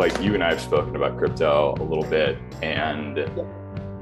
like 0.00 0.18
you 0.22 0.32
and 0.32 0.42
I 0.42 0.48
have 0.48 0.62
spoken 0.62 0.96
about 0.96 1.18
crypto 1.18 1.74
a 1.78 1.84
little 1.84 2.04
bit, 2.04 2.38
and 2.62 3.18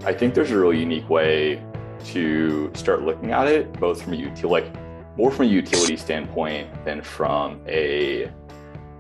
I 0.04 0.12
think 0.12 0.32
there's 0.32 0.52
a 0.52 0.56
really 0.56 0.78
unique 0.78 1.10
way 1.10 1.60
to 2.04 2.70
start 2.74 3.02
looking 3.02 3.32
at 3.32 3.48
it, 3.48 3.72
both 3.80 4.02
from 4.02 4.12
a 4.12 4.16
utility, 4.16 4.46
like 4.46 5.16
more 5.16 5.32
from 5.32 5.46
a 5.46 5.48
utility 5.48 5.96
standpoint 5.96 6.68
than 6.84 7.02
from 7.02 7.60
a 7.66 8.30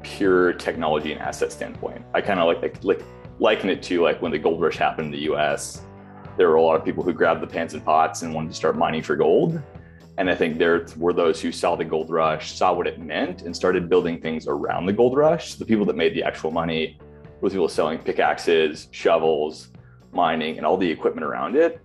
pure 0.02 0.54
technology 0.54 1.12
and 1.12 1.20
asset 1.20 1.52
standpoint. 1.52 2.04
I 2.14 2.20
kind 2.20 2.40
of 2.40 2.48
like, 2.48 2.62
like 2.62 2.82
like 2.82 3.04
liken 3.38 3.70
it 3.70 3.80
to 3.84 4.02
like 4.02 4.20
when 4.20 4.32
the 4.32 4.38
gold 4.38 4.60
rush 4.60 4.76
happened 4.76 5.06
in 5.06 5.12
the 5.12 5.24
U.S. 5.30 5.82
There 6.36 6.48
were 6.48 6.56
a 6.56 6.62
lot 6.62 6.74
of 6.74 6.84
people 6.84 7.04
who 7.04 7.12
grabbed 7.12 7.40
the 7.40 7.46
pans 7.46 7.74
and 7.74 7.84
pots 7.84 8.22
and 8.22 8.34
wanted 8.34 8.48
to 8.48 8.54
start 8.54 8.76
mining 8.76 9.02
for 9.02 9.14
gold. 9.14 9.62
And 10.18 10.28
I 10.28 10.34
think 10.34 10.58
there 10.58 10.84
were 10.96 11.12
those 11.12 11.40
who 11.40 11.52
saw 11.52 11.76
the 11.76 11.84
gold 11.84 12.10
rush, 12.10 12.50
saw 12.50 12.72
what 12.72 12.88
it 12.88 12.98
meant, 12.98 13.42
and 13.42 13.54
started 13.54 13.88
building 13.88 14.20
things 14.20 14.48
around 14.48 14.86
the 14.86 14.92
gold 14.92 15.16
rush. 15.16 15.54
The 15.54 15.64
people 15.64 15.86
that 15.86 15.94
made 15.94 16.12
the 16.12 16.24
actual 16.24 16.50
money 16.50 16.98
were 17.40 17.50
people 17.50 17.68
selling 17.68 18.00
pickaxes, 18.00 18.88
shovels, 18.90 19.68
mining, 20.10 20.56
and 20.56 20.66
all 20.66 20.76
the 20.76 20.90
equipment 20.90 21.24
around 21.24 21.54
it. 21.54 21.80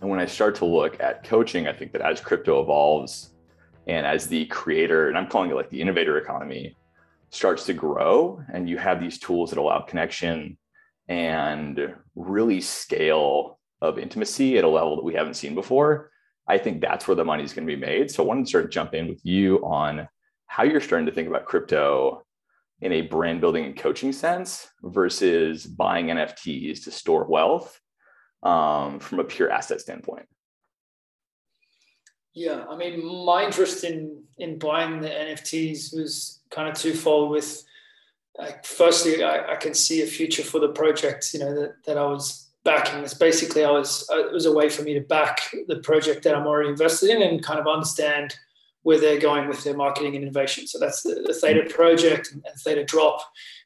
And 0.00 0.08
when 0.08 0.20
I 0.20 0.26
start 0.26 0.54
to 0.56 0.64
look 0.64 1.00
at 1.00 1.24
coaching, 1.24 1.66
I 1.66 1.72
think 1.72 1.90
that 1.90 2.02
as 2.02 2.20
crypto 2.20 2.62
evolves 2.62 3.32
and 3.88 4.06
as 4.06 4.28
the 4.28 4.46
creator, 4.46 5.08
and 5.08 5.18
I'm 5.18 5.26
calling 5.26 5.50
it 5.50 5.56
like 5.56 5.68
the 5.68 5.80
innovator 5.80 6.18
economy, 6.18 6.76
starts 7.30 7.66
to 7.66 7.74
grow, 7.74 8.40
and 8.52 8.70
you 8.70 8.78
have 8.78 9.00
these 9.00 9.18
tools 9.18 9.50
that 9.50 9.58
allow 9.58 9.80
connection 9.80 10.56
and 11.08 11.96
really 12.14 12.60
scale 12.60 13.58
of 13.82 13.98
intimacy 13.98 14.56
at 14.56 14.62
a 14.62 14.68
level 14.68 14.94
that 14.94 15.04
we 15.04 15.14
haven't 15.14 15.34
seen 15.34 15.56
before 15.56 16.12
I 16.48 16.58
think 16.58 16.80
that's 16.80 17.08
where 17.08 17.14
the 17.14 17.24
money 17.24 17.42
is 17.42 17.52
going 17.52 17.66
to 17.66 17.74
be 17.74 17.80
made. 17.80 18.10
So 18.10 18.22
I 18.22 18.26
wanted 18.26 18.46
to 18.46 18.50
sort 18.50 18.64
of 18.64 18.70
jump 18.70 18.94
in 18.94 19.08
with 19.08 19.24
you 19.24 19.58
on 19.64 20.08
how 20.46 20.62
you're 20.62 20.80
starting 20.80 21.06
to 21.06 21.12
think 21.12 21.28
about 21.28 21.44
crypto 21.44 22.22
in 22.80 22.92
a 22.92 23.02
brand 23.02 23.40
building 23.40 23.64
and 23.64 23.76
coaching 23.76 24.12
sense 24.12 24.68
versus 24.82 25.66
buying 25.66 26.06
NFTs 26.06 26.84
to 26.84 26.90
store 26.90 27.24
wealth 27.24 27.80
um, 28.42 29.00
from 29.00 29.18
a 29.18 29.24
pure 29.24 29.50
asset 29.50 29.80
standpoint. 29.80 30.26
Yeah, 32.34 32.64
I 32.68 32.76
mean, 32.76 33.02
my 33.24 33.44
interest 33.44 33.82
in 33.82 34.22
in 34.36 34.58
buying 34.58 35.00
the 35.00 35.08
NFTs 35.08 35.96
was 35.96 36.42
kind 36.50 36.68
of 36.68 36.76
twofold. 36.76 37.30
With 37.30 37.64
like, 38.38 38.66
firstly, 38.66 39.24
I, 39.24 39.54
I 39.54 39.56
can 39.56 39.72
see 39.72 40.02
a 40.02 40.06
future 40.06 40.42
for 40.42 40.60
the 40.60 40.68
project. 40.68 41.32
You 41.32 41.40
know 41.40 41.54
that 41.54 41.82
that 41.86 41.96
I 41.96 42.04
was 42.04 42.45
backing 42.66 43.00
this. 43.00 43.14
Basically, 43.14 43.64
I 43.64 43.70
was 43.70 44.06
uh, 44.12 44.26
it 44.26 44.32
was 44.32 44.44
a 44.44 44.52
way 44.52 44.68
for 44.68 44.82
me 44.82 44.92
to 44.92 45.00
back 45.00 45.40
the 45.68 45.76
project 45.76 46.24
that 46.24 46.34
I'm 46.34 46.46
already 46.46 46.68
invested 46.68 47.08
in 47.08 47.22
and 47.22 47.42
kind 47.42 47.58
of 47.58 47.66
understand 47.66 48.36
where 48.82 49.00
they're 49.00 49.18
going 49.18 49.48
with 49.48 49.64
their 49.64 49.76
marketing 49.76 50.14
and 50.14 50.22
innovation. 50.22 50.66
So 50.66 50.78
that's 50.78 51.02
the, 51.02 51.24
the 51.26 51.34
Theta 51.34 51.64
project 51.68 52.32
and, 52.32 52.44
Theta 52.58 52.84
Drop 52.84 53.20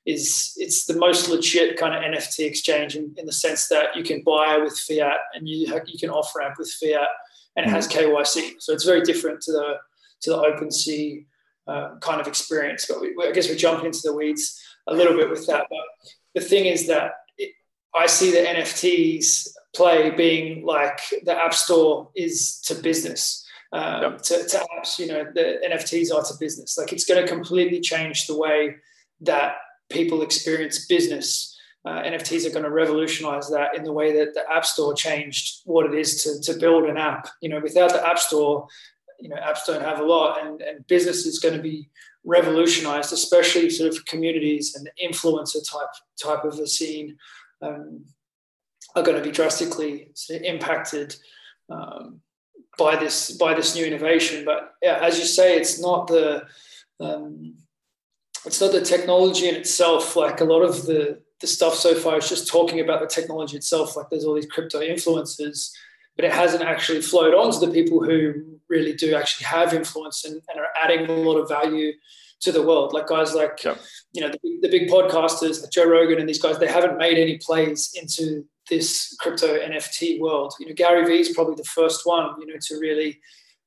is 0.06 0.55
it's 0.56 0.87
the 0.87 0.97
most 0.97 1.28
legit 1.28 1.77
kind 1.77 1.95
of 1.95 2.03
NFT 2.03 2.47
exchange 2.47 2.97
in, 2.97 3.15
in, 3.19 3.27
the 3.27 3.33
sense 3.33 3.69
that 3.69 3.95
you 3.95 4.03
can 4.03 4.23
buy 4.25 4.56
with 4.56 4.78
fiat 4.78 5.19
and 5.34 5.47
you 5.47 5.67
you 5.87 5.98
can 5.98 6.09
off 6.09 6.34
ramp 6.34 6.55
with 6.59 6.71
fiat 6.71 7.09
and 7.56 7.67
it 7.67 7.69
has 7.69 7.87
mm-hmm. 7.89 8.15
KYC. 8.15 8.62
So 8.62 8.73
it's 8.73 8.84
very 8.84 9.03
different 9.03 9.41
to 9.43 9.53
the 9.53 9.75
to 10.23 10.31
the 10.31 10.39
OpenSea 10.39 11.25
uh, 11.67 11.97
kind 12.01 12.21
of 12.21 12.27
experience. 12.27 12.87
But 12.89 13.01
we, 13.01 13.15
I 13.23 13.33
guess 13.33 13.48
we're 13.48 13.56
jumping 13.56 13.87
into 13.87 14.01
the 14.03 14.15
weeds 14.15 14.62
a 14.87 14.95
little 14.95 15.17
bit 15.17 15.31
with 15.31 15.47
that. 15.47 15.67
But 15.69 15.84
the 16.34 16.41
thing 16.41 16.65
is 16.67 16.87
that 16.87 17.12
I 17.95 18.07
see 18.07 18.31
the 18.31 18.39
NFTs 18.39 19.49
play 19.75 20.11
being 20.11 20.65
like 20.65 21.01
the 21.25 21.35
App 21.35 21.55
Store 21.55 22.11
is 22.17 22.61
to 22.67 22.75
business. 22.75 23.47
Um, 23.73 24.03
yep. 24.03 24.23
to, 24.23 24.49
to 24.49 24.67
apps, 24.77 24.99
you 24.99 25.07
know, 25.07 25.25
the 25.33 25.61
NFTs 25.69 26.13
are 26.13 26.25
to 26.25 26.35
business. 26.41 26.77
Like 26.77 26.93
it's 26.93 27.05
going 27.05 27.25
to 27.25 27.33
completely 27.33 27.81
change 27.81 28.27
the 28.27 28.37
way 28.37 28.77
that 29.21 29.56
people 29.91 30.23
experience 30.23 30.87
business. 30.87 31.56
Uh, 31.84 32.03
NFTs 32.03 32.47
are 32.47 32.50
going 32.50 32.65
to 32.65 32.71
revolutionize 32.71 33.49
that 33.50 33.77
in 33.77 33.84
the 33.84 33.93
way 33.93 34.12
that 34.19 34.34
the 34.34 34.43
App 34.53 34.67
Store 34.67 34.93
changed 34.93 35.61
what 35.65 35.87
it 35.87 35.95
is 35.95 36.23
to, 36.25 36.53
to 36.53 36.59
build 36.59 36.84
an 36.84 36.97
app. 36.97 37.29
You 37.41 37.49
know, 37.49 37.61
without 37.61 37.93
the 37.93 38.06
App 38.06 38.19
Store, 38.19 38.67
you 39.21 39.29
know, 39.29 39.37
apps 39.37 39.67
don't 39.67 39.83
have 39.83 40.00
a 40.00 40.05
lot, 40.05 40.45
and, 40.45 40.61
and 40.62 40.87
business 40.87 41.27
is 41.27 41.39
going 41.39 41.55
to 41.55 41.62
be 41.62 41.89
revolutionized, 42.25 43.12
especially 43.12 43.71
sort 43.71 43.95
of 43.95 44.05
communities 44.06 44.75
and 44.75 44.91
influencer 45.03 45.59
type 45.71 45.89
type 46.23 46.45
of 46.45 46.59
a 46.59 46.67
scene 46.67 47.17
um, 47.62 48.04
are 48.94 49.03
going 49.03 49.16
to 49.16 49.22
be 49.22 49.31
drastically 49.31 50.10
impacted 50.31 51.16
um, 51.71 52.21
by 52.78 52.97
this 52.97 53.31
by 53.32 53.54
this 53.54 53.75
new 53.75 53.84
innovation. 53.84 54.44
But 54.44 54.75
yeah, 54.82 54.98
as 55.03 55.19
you 55.19 55.25
say, 55.25 55.56
it's 55.56 55.81
not 55.81 56.06
the 56.06 56.47
um, 56.99 57.54
it's 58.44 58.60
not 58.60 58.72
the 58.72 58.81
technology 58.81 59.49
in 59.49 59.54
itself. 59.54 60.16
Like 60.16 60.41
a 60.41 60.44
lot 60.44 60.62
of 60.62 60.87
the 60.87 61.20
the 61.41 61.47
stuff 61.47 61.75
so 61.75 61.94
far 61.94 62.19
is 62.19 62.28
just 62.28 62.49
talking 62.49 62.81
about 62.81 63.00
the 63.00 63.06
technology 63.06 63.56
itself. 63.56 63.97
Like 63.97 64.10
there's 64.10 64.25
all 64.25 64.34
these 64.34 64.47
crypto 64.47 64.81
influencers, 64.81 65.70
but 66.16 66.25
it 66.25 66.32
hasn't 66.32 66.62
actually 66.62 67.00
flowed 67.00 67.34
on 67.34 67.53
to 67.53 67.66
the 67.66 67.72
people 67.72 68.04
who 68.04 68.59
really 68.69 68.93
do 68.93 69.15
actually 69.15 69.47
have 69.47 69.75
influence 69.75 70.25
and, 70.25 70.41
and 70.49 70.60
are 70.60 70.69
adding 70.82 71.06
a 71.06 71.12
lot 71.12 71.37
of 71.37 71.49
value 71.49 71.93
to 72.41 72.53
the 72.53 72.62
world. 72.62 72.93
Like 72.93 73.06
guys 73.06 73.34
like 73.34 73.62
yep. 73.65 73.81
you 74.12 74.21
know 74.21 74.31
the, 74.31 74.59
the, 74.62 74.69
big 74.69 74.89
podcasters, 74.89 75.62
like 75.62 75.71
Joe 75.71 75.89
Rogan, 75.89 76.19
and 76.19 76.28
these 76.28 76.43
guys, 76.43 76.59
they 76.59 76.67
haven't 76.67 76.99
made 76.99 77.19
any 77.19 77.39
plays 77.39 77.93
into 78.01 78.45
this 78.69 79.17
crypto 79.21 79.59
NFT 79.59 80.21
world. 80.21 80.55
You 80.59 80.67
know, 80.67 80.75
Gary 80.75 81.05
Vee 81.05 81.21
is 81.21 81.34
probably 81.34 81.56
the 81.56 81.65
first 81.65 82.03
one. 82.05 82.41
You 82.41 82.47
know, 82.47 82.59
to 82.61 82.79
really 82.79 83.21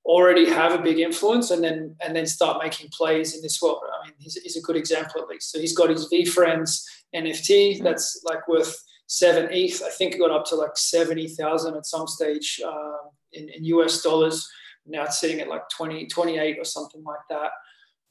already 0.06 0.50
have 0.50 0.74
a 0.74 0.82
big 0.82 1.00
influence 1.00 1.52
and 1.52 1.64
then 1.64 1.96
and 2.04 2.16
then 2.16 2.26
start 2.26 2.62
making 2.62 2.90
plays 2.92 3.36
in 3.36 3.42
this 3.42 3.62
world. 3.62 3.80
I 3.84 4.08
mean, 4.08 4.16
he's, 4.20 4.36
he's 4.36 4.58
a 4.58 4.62
good 4.62 4.76
example 4.76 5.22
at 5.22 5.28
least. 5.28 5.52
So 5.52 5.60
he's 5.60 5.76
got 5.76 5.90
his 5.90 6.10
VeeFriends 6.12 6.84
NFT 7.16 7.84
that's 7.84 8.22
like 8.26 8.48
worth 8.48 8.76
seven 9.08 9.50
ETH. 9.52 9.82
I 9.84 9.90
think 9.90 10.16
it 10.16 10.20
got 10.20 10.32
up 10.32 10.46
to 10.48 10.56
like 10.56 10.76
seventy 10.76 11.28
thousand 11.28 11.76
at 11.76 11.86
some 11.86 12.08
stage 12.08 12.60
uh, 12.66 13.08
in, 13.34 13.50
in 13.50 13.66
US 13.66 14.02
dollars. 14.02 14.50
Now 14.86 15.04
it's 15.04 15.20
sitting 15.20 15.40
at 15.40 15.48
like 15.48 15.70
20, 15.70 16.08
28 16.08 16.58
or 16.60 16.66
something 16.66 17.04
like 17.04 17.20
that. 17.30 17.52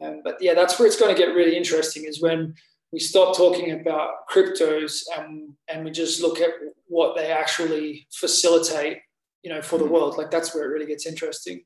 Um, 0.00 0.20
but 0.24 0.38
yeah, 0.40 0.54
that's 0.54 0.78
where 0.78 0.86
it's 0.86 0.98
going 0.98 1.14
to 1.14 1.20
get 1.20 1.34
really 1.34 1.56
interesting 1.56 2.04
is 2.04 2.20
when 2.20 2.54
we 2.92 2.98
stop 2.98 3.36
talking 3.36 3.70
about 3.72 4.28
cryptos 4.30 5.02
and, 5.16 5.54
and 5.68 5.84
we 5.84 5.90
just 5.90 6.20
look 6.20 6.40
at 6.40 6.50
what 6.86 7.16
they 7.16 7.30
actually 7.30 8.06
facilitate, 8.12 8.98
you 9.42 9.50
know, 9.50 9.62
for 9.62 9.78
the 9.78 9.84
mm-hmm. 9.84 9.94
world. 9.94 10.18
Like 10.18 10.30
that's 10.30 10.54
where 10.54 10.64
it 10.64 10.72
really 10.72 10.86
gets 10.86 11.06
interesting. 11.06 11.62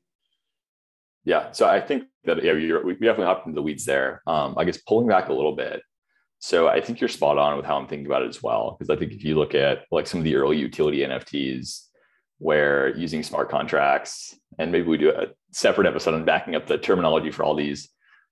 Yeah. 1.25 1.51
So 1.51 1.67
I 1.67 1.81
think 1.81 2.05
that 2.23 2.41
yeah, 2.43 2.53
we 2.53 2.93
definitely 2.93 3.25
hopped 3.25 3.45
into 3.45 3.55
the 3.55 3.61
weeds 3.61 3.83
there. 3.83 4.21
Um, 4.27 4.55
I 4.57 4.63
guess 4.63 4.77
pulling 4.77 5.07
back 5.07 5.27
a 5.27 5.33
little 5.33 5.55
bit. 5.55 5.81
So 6.39 6.67
I 6.67 6.79
think 6.79 7.01
you're 7.01 7.09
spot 7.09 7.37
on 7.37 7.57
with 7.57 7.65
how 7.65 7.77
I'm 7.77 7.87
thinking 7.87 8.05
about 8.05 8.21
it 8.21 8.29
as 8.29 8.41
well. 8.41 8.77
Because 8.77 8.89
I 8.89 8.97
think 8.97 9.11
if 9.11 9.23
you 9.23 9.35
look 9.35 9.55
at 9.55 9.79
like 9.91 10.07
some 10.07 10.19
of 10.19 10.23
the 10.23 10.35
early 10.35 10.57
utility 10.57 10.99
NFTs, 10.99 11.87
where 12.39 12.95
using 12.95 13.23
smart 13.23 13.49
contracts, 13.49 14.35
and 14.59 14.71
maybe 14.71 14.87
we 14.87 14.97
do 14.97 15.09
a 15.09 15.27
separate 15.51 15.87
episode 15.87 16.13
on 16.13 16.25
backing 16.25 16.55
up 16.55 16.67
the 16.67 16.77
terminology 16.77 17.31
for 17.31 17.43
all 17.43 17.55
these 17.55 17.89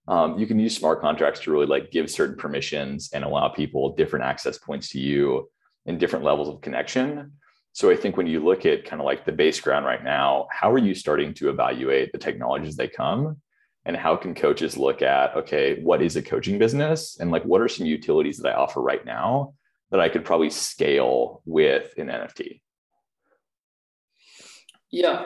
um, 0.08 0.38
you 0.38 0.46
can 0.46 0.60
use 0.60 0.76
smart 0.76 1.02
contracts 1.02 1.40
to 1.42 1.52
really 1.52 1.66
like 1.66 1.92
give 1.92 2.12
certain 2.12 2.36
permissions 2.36 3.10
and 3.14 3.24
allow 3.24 3.50
people 3.50 3.96
different 3.96 4.26
access 4.26 4.58
points 4.58 4.90
to 4.90 5.00
you 5.00 5.50
and 5.86 6.00
different 6.00 6.26
levels 6.26 6.48
of 6.48 6.62
connection. 6.62 7.32
So 7.74 7.90
I 7.90 7.96
think 7.96 8.16
when 8.16 8.28
you 8.28 8.40
look 8.40 8.66
at 8.66 8.86
kind 8.86 9.02
of 9.02 9.06
like 9.06 9.26
the 9.26 9.32
base 9.32 9.60
ground 9.60 9.86
right 9.86 10.04
now, 10.04 10.48
how 10.52 10.72
are 10.72 10.78
you 10.78 10.94
starting 10.94 11.34
to 11.36 11.50
evaluate 11.50 12.12
the 12.12 12.18
technologies 12.18 12.76
they 12.76 12.88
come? 12.88 13.38
And 13.84 13.98
how 13.98 14.16
can 14.16 14.34
coaches 14.34 14.78
look 14.78 15.02
at, 15.02 15.36
okay, 15.36 15.82
what 15.82 16.02
is 16.02 16.16
a 16.16 16.22
coaching 16.22 16.58
business? 16.58 17.18
And 17.20 17.32
like, 17.32 17.44
what 17.44 17.62
are 17.62 17.68
some 17.68 17.86
utilities 17.86 18.38
that 18.38 18.50
I 18.50 18.56
offer 18.56 18.82
right 18.82 19.06
now 19.06 19.54
that 19.92 20.00
I 20.00 20.10
could 20.10 20.26
probably 20.26 20.50
scale 20.50 21.42
with 21.46 21.94
an 21.98 22.08
NFT? 22.08 22.62
Yeah 24.90 25.26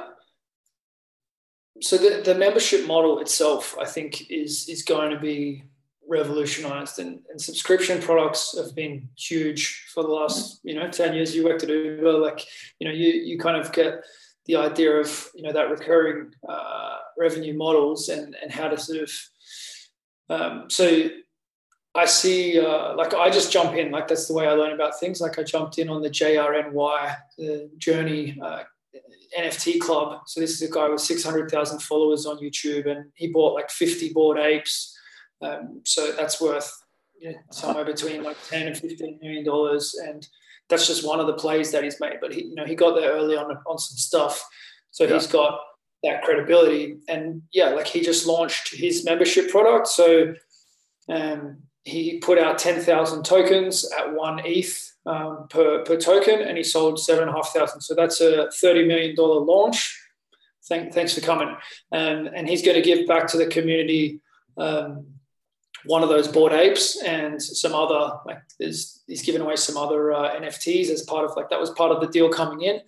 so 1.81 1.97
the, 1.97 2.21
the 2.23 2.35
membership 2.35 2.85
model 2.87 3.19
itself, 3.19 3.77
I 3.79 3.85
think, 3.85 4.29
is 4.29 4.67
is 4.69 4.83
going 4.83 5.11
to 5.11 5.19
be 5.19 5.63
revolutionized, 6.07 6.99
and, 6.99 7.19
and 7.29 7.39
subscription 7.39 8.01
products 8.01 8.57
have 8.57 8.73
been 8.75 9.09
huge 9.15 9.85
for 9.93 10.03
the 10.03 10.09
last 10.09 10.59
you 10.63 10.75
know 10.75 10.89
ten 10.89 11.13
years. 11.13 11.35
You 11.35 11.45
worked 11.45 11.63
at 11.63 11.69
Uber, 11.69 12.13
like 12.13 12.45
you 12.79 12.87
know, 12.87 12.93
you 12.93 13.07
you 13.09 13.37
kind 13.37 13.57
of 13.57 13.71
get 13.71 14.03
the 14.45 14.55
idea 14.55 14.91
of 14.93 15.29
you 15.35 15.43
know 15.43 15.53
that 15.53 15.69
recurring 15.69 16.33
uh, 16.47 16.97
revenue 17.17 17.55
models 17.55 18.09
and 18.09 18.35
and 18.41 18.51
how 18.51 18.67
to 18.67 18.77
sort 18.77 19.01
of 19.01 19.11
um, 20.29 20.69
so 20.69 21.09
I 21.95 22.05
see, 22.05 22.59
uh, 22.59 22.95
like, 22.95 23.13
I 23.13 23.29
just 23.29 23.51
jump 23.51 23.75
in. 23.75 23.91
Like, 23.91 24.07
that's 24.07 24.27
the 24.27 24.33
way 24.33 24.47
I 24.47 24.51
learn 24.51 24.73
about 24.73 24.99
things. 24.99 25.19
Like, 25.19 25.39
I 25.39 25.43
jumped 25.43 25.79
in 25.79 25.89
on 25.89 26.01
the 26.01 26.09
JRNY, 26.09 27.15
the 27.37 27.69
Journey 27.77 28.39
uh, 28.41 28.63
NFT 29.37 29.79
club. 29.79 30.21
So 30.27 30.39
this 30.39 30.51
is 30.51 30.69
a 30.69 30.71
guy 30.71 30.89
with 30.89 31.01
600,000 31.01 31.79
followers 31.79 32.25
on 32.25 32.39
YouTube, 32.39 32.89
and 32.89 33.11
he 33.15 33.27
bought 33.27 33.53
like 33.53 33.69
50 33.69 34.13
Bored 34.13 34.39
Apes. 34.39 34.97
Um, 35.41 35.81
so 35.85 36.11
that's 36.11 36.41
worth 36.41 36.71
you 37.19 37.31
know, 37.31 37.37
somewhere 37.51 37.85
between 37.85 38.23
like 38.23 38.37
10 38.49 38.67
and 38.67 38.77
15 38.77 39.19
million 39.21 39.45
dollars, 39.45 39.95
and 39.95 40.27
that's 40.69 40.87
just 40.87 41.05
one 41.05 41.19
of 41.19 41.27
the 41.27 41.33
plays 41.33 41.71
that 41.71 41.83
he's 41.83 41.99
made. 41.99 42.17
But 42.21 42.33
he, 42.33 42.45
you 42.45 42.55
know, 42.55 42.65
he 42.65 42.75
got 42.75 42.95
there 42.95 43.11
early 43.11 43.37
on 43.37 43.45
on 43.45 43.77
some 43.77 43.97
stuff, 43.97 44.43
so 44.91 45.03
yeah. 45.03 45.13
he's 45.13 45.27
got 45.27 45.59
that 46.03 46.23
credibility. 46.23 46.97
And 47.07 47.43
yeah, 47.51 47.69
like 47.69 47.87
he 47.87 48.01
just 48.01 48.25
launched 48.25 48.75
his 48.75 49.05
membership 49.05 49.49
product, 49.49 49.87
so 49.87 50.33
um, 51.09 51.63
he 51.83 52.19
put 52.19 52.37
out 52.37 52.57
10,000 52.57 53.23
tokens 53.23 53.89
at 53.97 54.13
one 54.13 54.41
ETH 54.45 54.93
um, 55.09 55.47
per, 55.49 55.83
per 55.83 55.97
token 55.97 56.41
and 56.41 56.57
he 56.57 56.63
sold 56.63 56.99
7,500. 56.99 57.81
So 57.81 57.95
that's 57.95 58.21
a 58.21 58.49
$30 58.63 58.87
million 58.87 59.15
launch. 59.17 59.97
Thank, 60.67 60.93
thanks 60.93 61.15
for 61.15 61.21
coming. 61.21 61.55
And, 61.91 62.27
and 62.27 62.47
he's 62.47 62.63
going 62.63 62.75
to 62.75 62.83
give 62.83 63.07
back 63.07 63.27
to 63.27 63.37
the 63.37 63.47
community 63.47 64.21
um, 64.57 65.07
one 65.85 66.03
of 66.03 66.09
those 66.09 66.27
Bored 66.27 66.53
Apes 66.53 67.01
and 67.01 67.41
some 67.41 67.73
other, 67.73 68.17
like 68.25 68.41
there's, 68.59 69.01
he's 69.07 69.23
given 69.23 69.41
away 69.41 69.55
some 69.55 69.77
other 69.77 70.11
uh, 70.11 70.39
NFTs 70.39 70.89
as 70.89 71.03
part 71.03 71.25
of 71.25 71.35
like, 71.35 71.49
that 71.49 71.59
was 71.59 71.71
part 71.71 71.91
of 71.91 72.01
the 72.01 72.07
deal 72.07 72.29
coming 72.29 72.61
in. 72.61 72.81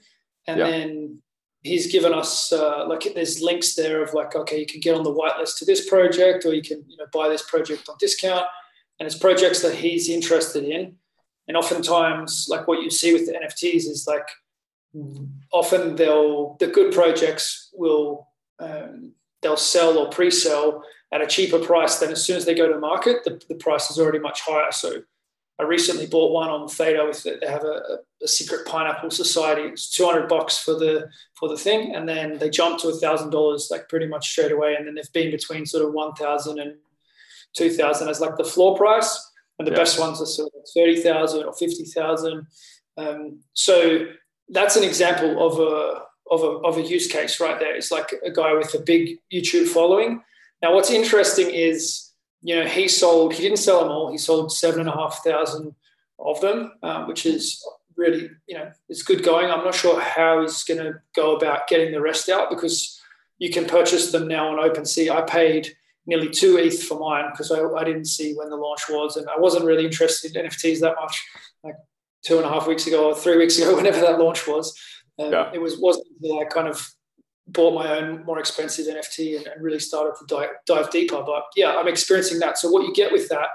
And 0.46 0.60
yeah. 0.60 0.70
then 0.70 1.22
he's 1.64 1.92
given 1.92 2.14
us 2.14 2.52
uh, 2.52 2.86
like 2.88 3.14
there's 3.16 3.42
links 3.42 3.76
there 3.76 4.04
of 4.04 4.14
like 4.14 4.36
okay 4.36 4.60
you 4.60 4.66
can 4.66 4.80
get 4.80 4.96
on 4.96 5.04
the 5.04 5.14
whitelist 5.14 5.60
to 5.60 5.66
this 5.66 5.88
project 5.88 6.44
or 6.44 6.56
you 6.56 6.62
can 6.62 6.84
you 6.88 6.98
know 6.98 7.06
buy 7.14 7.30
this 7.30 7.44
project 7.44 7.88
on 7.88 7.96
discount 8.00 8.46
and 9.00 9.06
it's 9.06 9.16
projects 9.16 9.62
that 9.62 9.76
he's 9.76 10.10
interested 10.10 10.64
in 10.64 10.96
and 11.52 11.58
oftentimes 11.58 12.48
like 12.50 12.66
what 12.66 12.82
you 12.82 12.90
see 12.90 13.12
with 13.12 13.26
the 13.26 13.34
nfts 13.34 13.86
is 13.94 14.08
like 14.08 14.30
often 15.52 15.98
they'll 15.98 16.56
the 16.62 16.68
good 16.68 16.94
projects 16.94 17.70
will 17.74 18.30
um, 18.60 19.12
they'll 19.42 19.58
sell 19.58 19.98
or 19.98 20.10
pre-sell 20.10 20.82
at 21.12 21.22
a 21.22 21.28
cheaper 21.28 21.60
price 21.60 22.00
than 22.00 22.10
as 22.10 22.24
soon 22.24 22.38
as 22.38 22.46
they 22.46 22.56
go 22.56 22.72
to 22.72 22.80
market 22.80 23.26
the, 23.26 23.42
the 23.50 23.56
price 23.56 23.92
is 23.92 24.00
already 24.00 24.20
much 24.20 24.40
higher. 24.42 24.72
So 24.72 25.02
I 25.60 25.64
recently 25.64 26.08
bought 26.08 26.32
one 26.32 26.50
on 26.50 26.70
Theta 26.70 27.04
with 27.06 27.24
they 27.24 27.48
have 27.48 27.66
a, 27.66 28.00
a 28.24 28.28
secret 28.28 28.66
pineapple 28.66 29.12
society. 29.12 29.64
It's 29.64 29.92
200 29.92 30.30
bucks 30.30 30.58
for 30.58 30.74
the 30.74 31.10
for 31.34 31.50
the 31.50 31.58
thing, 31.58 31.94
and 31.94 32.08
then 32.08 32.40
they 32.40 32.50
jumped 32.50 32.82
to 32.82 32.90
a 32.90 32.94
thousand 32.94 33.32
dollars 33.32 33.68
like 33.70 33.90
pretty 33.90 34.08
much 34.08 34.30
straight 34.30 34.54
away, 34.54 34.76
and 34.76 34.88
then 34.88 34.96
they've 34.96 35.14
been 35.14 35.32
between 35.32 35.66
sort 35.66 35.86
of 35.86 35.94
1,000 35.94 36.60
and 36.60 36.78
2,000 37.54 38.08
as 38.08 38.22
like 38.22 38.38
the 38.38 38.44
floor 38.44 38.78
price, 38.78 39.31
and 39.62 39.68
the 39.68 39.72
yeah. 39.72 39.78
best 39.78 40.00
ones 40.00 40.20
are 40.20 40.26
sort 40.26 40.52
of 40.56 40.62
30,000 40.74 41.44
or 41.44 41.54
50,000. 41.54 42.48
Um, 42.98 43.40
so 43.54 44.08
that's 44.50 44.76
an 44.76 44.84
example 44.84 45.46
of 45.46 45.60
a 45.60 46.02
of 46.32 46.44
a 46.44 46.68
of 46.68 46.78
a 46.78 46.82
use 46.82 47.08
case 47.12 47.40
right 47.40 47.60
there. 47.60 47.76
It's 47.76 47.92
like 47.92 48.12
a 48.26 48.32
guy 48.32 48.54
with 48.54 48.74
a 48.74 48.80
big 48.80 49.18
YouTube 49.32 49.68
following. 49.68 50.24
Now, 50.64 50.74
what's 50.74 50.90
interesting 50.90 51.52
is 51.52 52.12
you 52.42 52.56
know, 52.56 52.66
he 52.66 52.88
sold, 52.88 53.34
he 53.34 53.44
didn't 53.44 53.60
sell 53.60 53.82
them 53.82 53.92
all. 53.92 54.12
He 54.12 54.18
sold 54.18 54.52
seven 54.52 54.82
and 54.82 54.90
a 54.90 54.94
half 54.94 55.24
thousand 55.24 55.76
of 56.18 56.42
them, 56.42 56.74
um, 56.82 57.08
which 57.08 57.26
is 57.26 57.64
really, 57.96 58.32
you 58.48 58.58
know, 58.58 58.72
it's 58.90 59.04
good 59.04 59.24
going. 59.24 59.52
I'm 59.52 59.64
not 59.64 59.76
sure 59.76 60.00
how 60.00 60.42
he's 60.42 60.64
going 60.64 60.84
to 60.84 61.00
go 61.16 61.36
about 61.36 61.68
getting 61.68 61.92
the 61.92 62.02
rest 62.02 62.30
out 62.30 62.50
because 62.50 63.00
you 63.38 63.52
can 63.52 63.66
purchase 63.66 64.12
them 64.12 64.28
now 64.28 64.50
on 64.50 64.70
OpenSea. 64.70 65.12
I 65.12 65.22
paid 65.22 65.76
nearly 66.06 66.30
two 66.30 66.58
ETH 66.58 66.84
for 66.84 67.00
mine 67.00 67.26
because 67.32 67.52
I, 67.52 67.62
I, 67.62 67.84
didn't 67.84 68.06
see 68.06 68.34
when 68.34 68.50
the 68.50 68.56
launch 68.56 68.82
was 68.90 69.18
and 69.18 69.28
I 69.30 69.40
wasn't 69.40 69.66
really 69.66 69.86
interested 69.86 70.36
in 70.36 70.46
NFTs 70.46 70.80
that 70.80 70.96
much, 71.00 71.24
like 71.64 71.76
two 72.26 72.38
and 72.38 72.46
a 72.46 72.50
half 72.50 72.68
weeks 72.68 72.88
ago 72.88 73.10
or 73.10 73.16
three 73.16 73.38
weeks 73.38 73.58
ago, 73.58 73.76
whenever 73.78 74.02
that 74.02 74.20
launch 74.20 74.48
was. 74.48 74.78
Um, 75.20 75.32
yeah. 75.32 75.52
It 75.54 75.62
was 75.62 75.78
wasn't 75.80 76.08
until 76.16 76.40
I 76.40 76.46
kind 76.46 76.68
of 76.68 76.88
bought 77.48 77.76
my 77.76 77.98
own 77.98 78.24
more 78.26 78.40
expensive 78.40 78.88
NFT 78.88 79.38
and, 79.38 79.48
and 79.48 79.64
really 79.64 79.80
started 79.80 80.14
to 80.20 80.26
dive, 80.26 80.50
dive, 80.66 80.90
deeper. 80.90 81.22
But 81.26 81.44
yeah, 81.56 81.76
I'm 81.76 81.88
experiencing 81.88 82.40
that. 82.40 82.58
So 82.58 82.70
what 82.70 82.88
you 82.88 82.94
get 82.94 83.12
with 83.12 83.30
that 83.30 83.48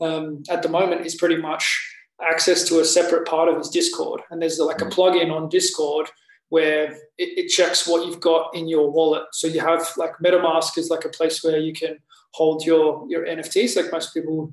um, 0.00 0.42
at 0.50 0.62
the 0.62 0.68
moment 0.68 1.06
is 1.06 1.14
pretty 1.14 1.36
much 1.36 1.94
access 2.22 2.64
to 2.68 2.80
a 2.80 2.84
separate 2.84 3.26
part 3.26 3.48
of 3.48 3.56
his 3.56 3.70
Discord. 3.70 4.22
And 4.30 4.42
there's 4.42 4.58
like 4.58 4.80
a 4.80 4.86
plugin 4.86 5.32
on 5.32 5.48
Discord 5.48 6.08
where 6.50 6.92
it, 7.18 7.38
it, 7.38 7.48
checks 7.48 7.86
what 7.86 8.06
you've 8.06 8.20
got 8.20 8.54
in 8.54 8.68
your 8.68 8.90
wallet. 8.90 9.24
So 9.32 9.46
you 9.46 9.60
have 9.60 9.86
like 9.96 10.12
MetaMask 10.24 10.78
is 10.78 10.88
like 10.88 11.04
a 11.04 11.10
place 11.10 11.44
where 11.44 11.58
you 11.58 11.72
can 11.72 11.98
hold 12.32 12.64
your 12.64 13.06
your 13.08 13.26
NFTs. 13.26 13.76
Like 13.76 13.92
most 13.92 14.14
people 14.14 14.52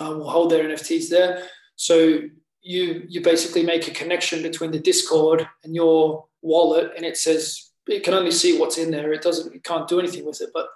uh, 0.00 0.10
will 0.10 0.28
hold 0.28 0.50
their 0.50 0.64
NFTs 0.64 1.08
there. 1.08 1.44
So 1.76 2.20
you 2.62 3.04
you 3.08 3.20
basically 3.20 3.62
make 3.62 3.86
a 3.86 3.92
connection 3.92 4.42
between 4.42 4.72
the 4.72 4.80
Discord 4.80 5.48
and 5.62 5.74
your 5.74 6.26
wallet, 6.42 6.92
and 6.96 7.04
it 7.04 7.16
says 7.16 7.70
it 7.86 8.02
can 8.02 8.14
only 8.14 8.30
see 8.30 8.58
what's 8.58 8.78
in 8.78 8.90
there. 8.90 9.12
It 9.12 9.22
doesn't, 9.22 9.54
it 9.54 9.64
can't 9.64 9.88
do 9.88 9.98
anything 9.98 10.24
with 10.24 10.40
it, 10.40 10.50
but 10.54 10.68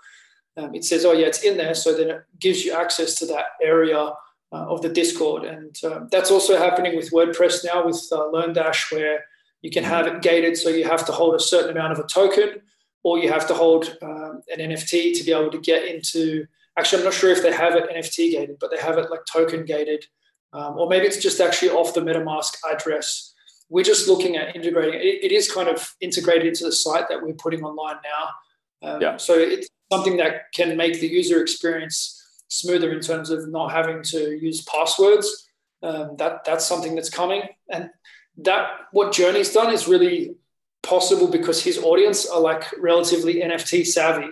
um, 0.57 0.75
it 0.75 0.85
says, 0.85 1.05
oh 1.05 1.13
yeah, 1.13 1.27
it's 1.27 1.43
in 1.43 1.57
there. 1.57 1.75
So 1.75 1.97
then 1.97 2.11
it 2.11 2.23
gives 2.39 2.65
you 2.65 2.73
access 2.73 3.15
to 3.17 3.27
that 3.27 3.47
area 3.63 3.99
uh, 3.99 4.13
of 4.53 4.83
the 4.83 4.89
Discord. 4.89 5.45
And 5.45 5.77
um, 5.85 6.09
that's 6.11 6.31
also 6.31 6.59
happening 6.59 6.97
with 6.97 7.13
WordPress 7.13 7.65
now 7.65 7.87
with 7.87 8.07
uh, 8.13 8.29
LearnDash, 8.33 8.93
where 8.93 9.25
you 9.63 9.71
can 9.71 9.85
have 9.85 10.07
it 10.07 10.23
gated. 10.23 10.57
So 10.57 10.69
you 10.71 10.85
have 10.85 11.05
to 11.07 11.13
hold 11.13 11.35
a 11.35 11.41
certain 11.41 11.71
amount 11.71 11.93
of 11.93 11.99
a 11.99 12.07
token, 12.07 12.63
or 13.03 13.19
you 13.19 13.31
have 13.31 13.47
to 13.49 13.55
hold 13.55 13.97
um, 14.03 14.43
an 14.53 14.61
NFT 14.61 15.17
to 15.19 15.25
be 15.25 15.33
able 15.33 15.51
to 15.51 15.59
get 15.59 15.85
into. 15.85 16.47
Actually, 16.79 17.01
I'm 17.01 17.05
not 17.07 17.15
sure 17.15 17.31
if 17.31 17.43
they 17.43 17.53
have 17.53 17.75
it 17.75 17.91
NFT 17.91 18.33
gated, 18.33 18.59
but 18.61 18.71
they 18.71 18.79
have 18.79 18.99
it 18.99 19.11
like 19.11 19.21
token 19.31 19.65
gated, 19.65 20.05
um, 20.53 20.79
or 20.79 20.89
maybe 20.89 21.07
it's 21.07 21.23
just 21.23 21.41
actually 21.41 21.71
off 21.71 21.95
the 21.95 22.01
MetaMask 22.01 22.57
address 22.73 23.35
we're 23.71 23.85
just 23.85 24.09
looking 24.09 24.37
at 24.37 24.57
integrating. 24.57 24.95
It, 24.95 25.25
it 25.25 25.33
is 25.33 25.51
kind 25.51 25.69
of 25.69 25.95
integrated 26.01 26.47
into 26.47 26.65
the 26.65 26.73
site 26.73 27.09
that 27.09 27.23
we're 27.23 27.35
putting 27.35 27.63
online 27.63 27.97
now. 28.03 28.89
Um, 28.89 29.01
yeah. 29.01 29.17
So 29.17 29.35
it's 29.35 29.69
something 29.93 30.17
that 30.19 30.53
can 30.55 30.77
make 30.77 31.01
the 31.01 31.09
user 31.09 31.41
experience 31.41 32.15
smoother 32.49 32.93
in 32.93 33.01
terms 33.01 33.31
of 33.31 33.49
not 33.49 33.73
having 33.73 34.03
to 34.05 34.39
use 34.39 34.63
passwords. 34.63 35.49
Um, 35.83 36.17
that 36.19 36.45
that's 36.45 36.67
something 36.67 36.97
that's 36.97 37.11
coming, 37.11 37.43
and 37.71 37.89
that 38.39 38.71
what 38.93 39.13
Journey's 39.13 39.53
done 39.53 39.73
is 39.73 39.89
really 39.89 40.35
possible 40.83 41.29
because 41.29 41.63
his 41.63 41.79
audience 41.79 42.29
are 42.29 42.41
like 42.41 42.65
relatively 42.79 43.37
NFT 43.37 43.87
savvy. 43.87 44.29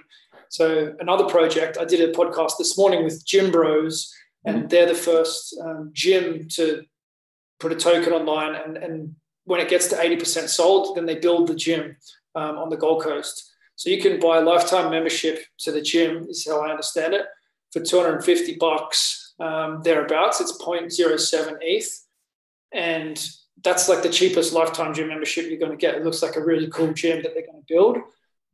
So 0.48 0.94
another 1.00 1.24
project, 1.24 1.76
I 1.78 1.84
did 1.84 2.08
a 2.08 2.12
podcast 2.12 2.52
this 2.58 2.78
morning 2.78 3.04
with 3.04 3.26
Gym 3.26 3.50
Bros, 3.50 4.14
and 4.44 4.58
mm-hmm. 4.58 4.68
they're 4.68 4.86
the 4.86 4.94
first 4.94 5.56
um, 5.60 5.90
gym 5.92 6.48
to 6.50 6.84
put 7.58 7.72
a 7.72 7.76
token 7.76 8.12
online 8.12 8.54
and, 8.54 8.76
and 8.76 9.16
when 9.46 9.60
it 9.60 9.68
gets 9.68 9.88
to 9.88 9.96
80% 9.96 10.48
sold, 10.48 10.96
then 10.96 11.06
they 11.06 11.14
build 11.14 11.48
the 11.48 11.54
gym 11.54 11.96
um, 12.34 12.58
on 12.58 12.68
the 12.68 12.76
Gold 12.76 13.02
Coast. 13.02 13.54
So 13.76 13.90
you 13.90 14.02
can 14.02 14.20
buy 14.20 14.38
a 14.38 14.42
lifetime 14.42 14.90
membership 14.90 15.44
to 15.60 15.72
the 15.72 15.80
gym, 15.80 16.26
is 16.28 16.46
how 16.46 16.60
I 16.60 16.70
understand 16.70 17.14
it, 17.14 17.26
for 17.72 17.80
250 17.80 18.56
bucks 18.56 19.34
um, 19.38 19.82
thereabouts. 19.82 20.40
It's 20.40 20.60
0.07 20.60 21.58
ETH. 21.60 22.06
And 22.72 23.28
that's 23.62 23.88
like 23.88 24.02
the 24.02 24.08
cheapest 24.08 24.52
lifetime 24.52 24.94
gym 24.94 25.08
membership 25.08 25.46
you're 25.48 25.58
going 25.58 25.72
to 25.72 25.76
get. 25.76 25.94
It 25.94 26.04
looks 26.04 26.22
like 26.22 26.36
a 26.36 26.44
really 26.44 26.68
cool 26.68 26.92
gym 26.92 27.22
that 27.22 27.34
they're 27.34 27.46
going 27.46 27.60
to 27.60 27.74
build. 27.74 27.98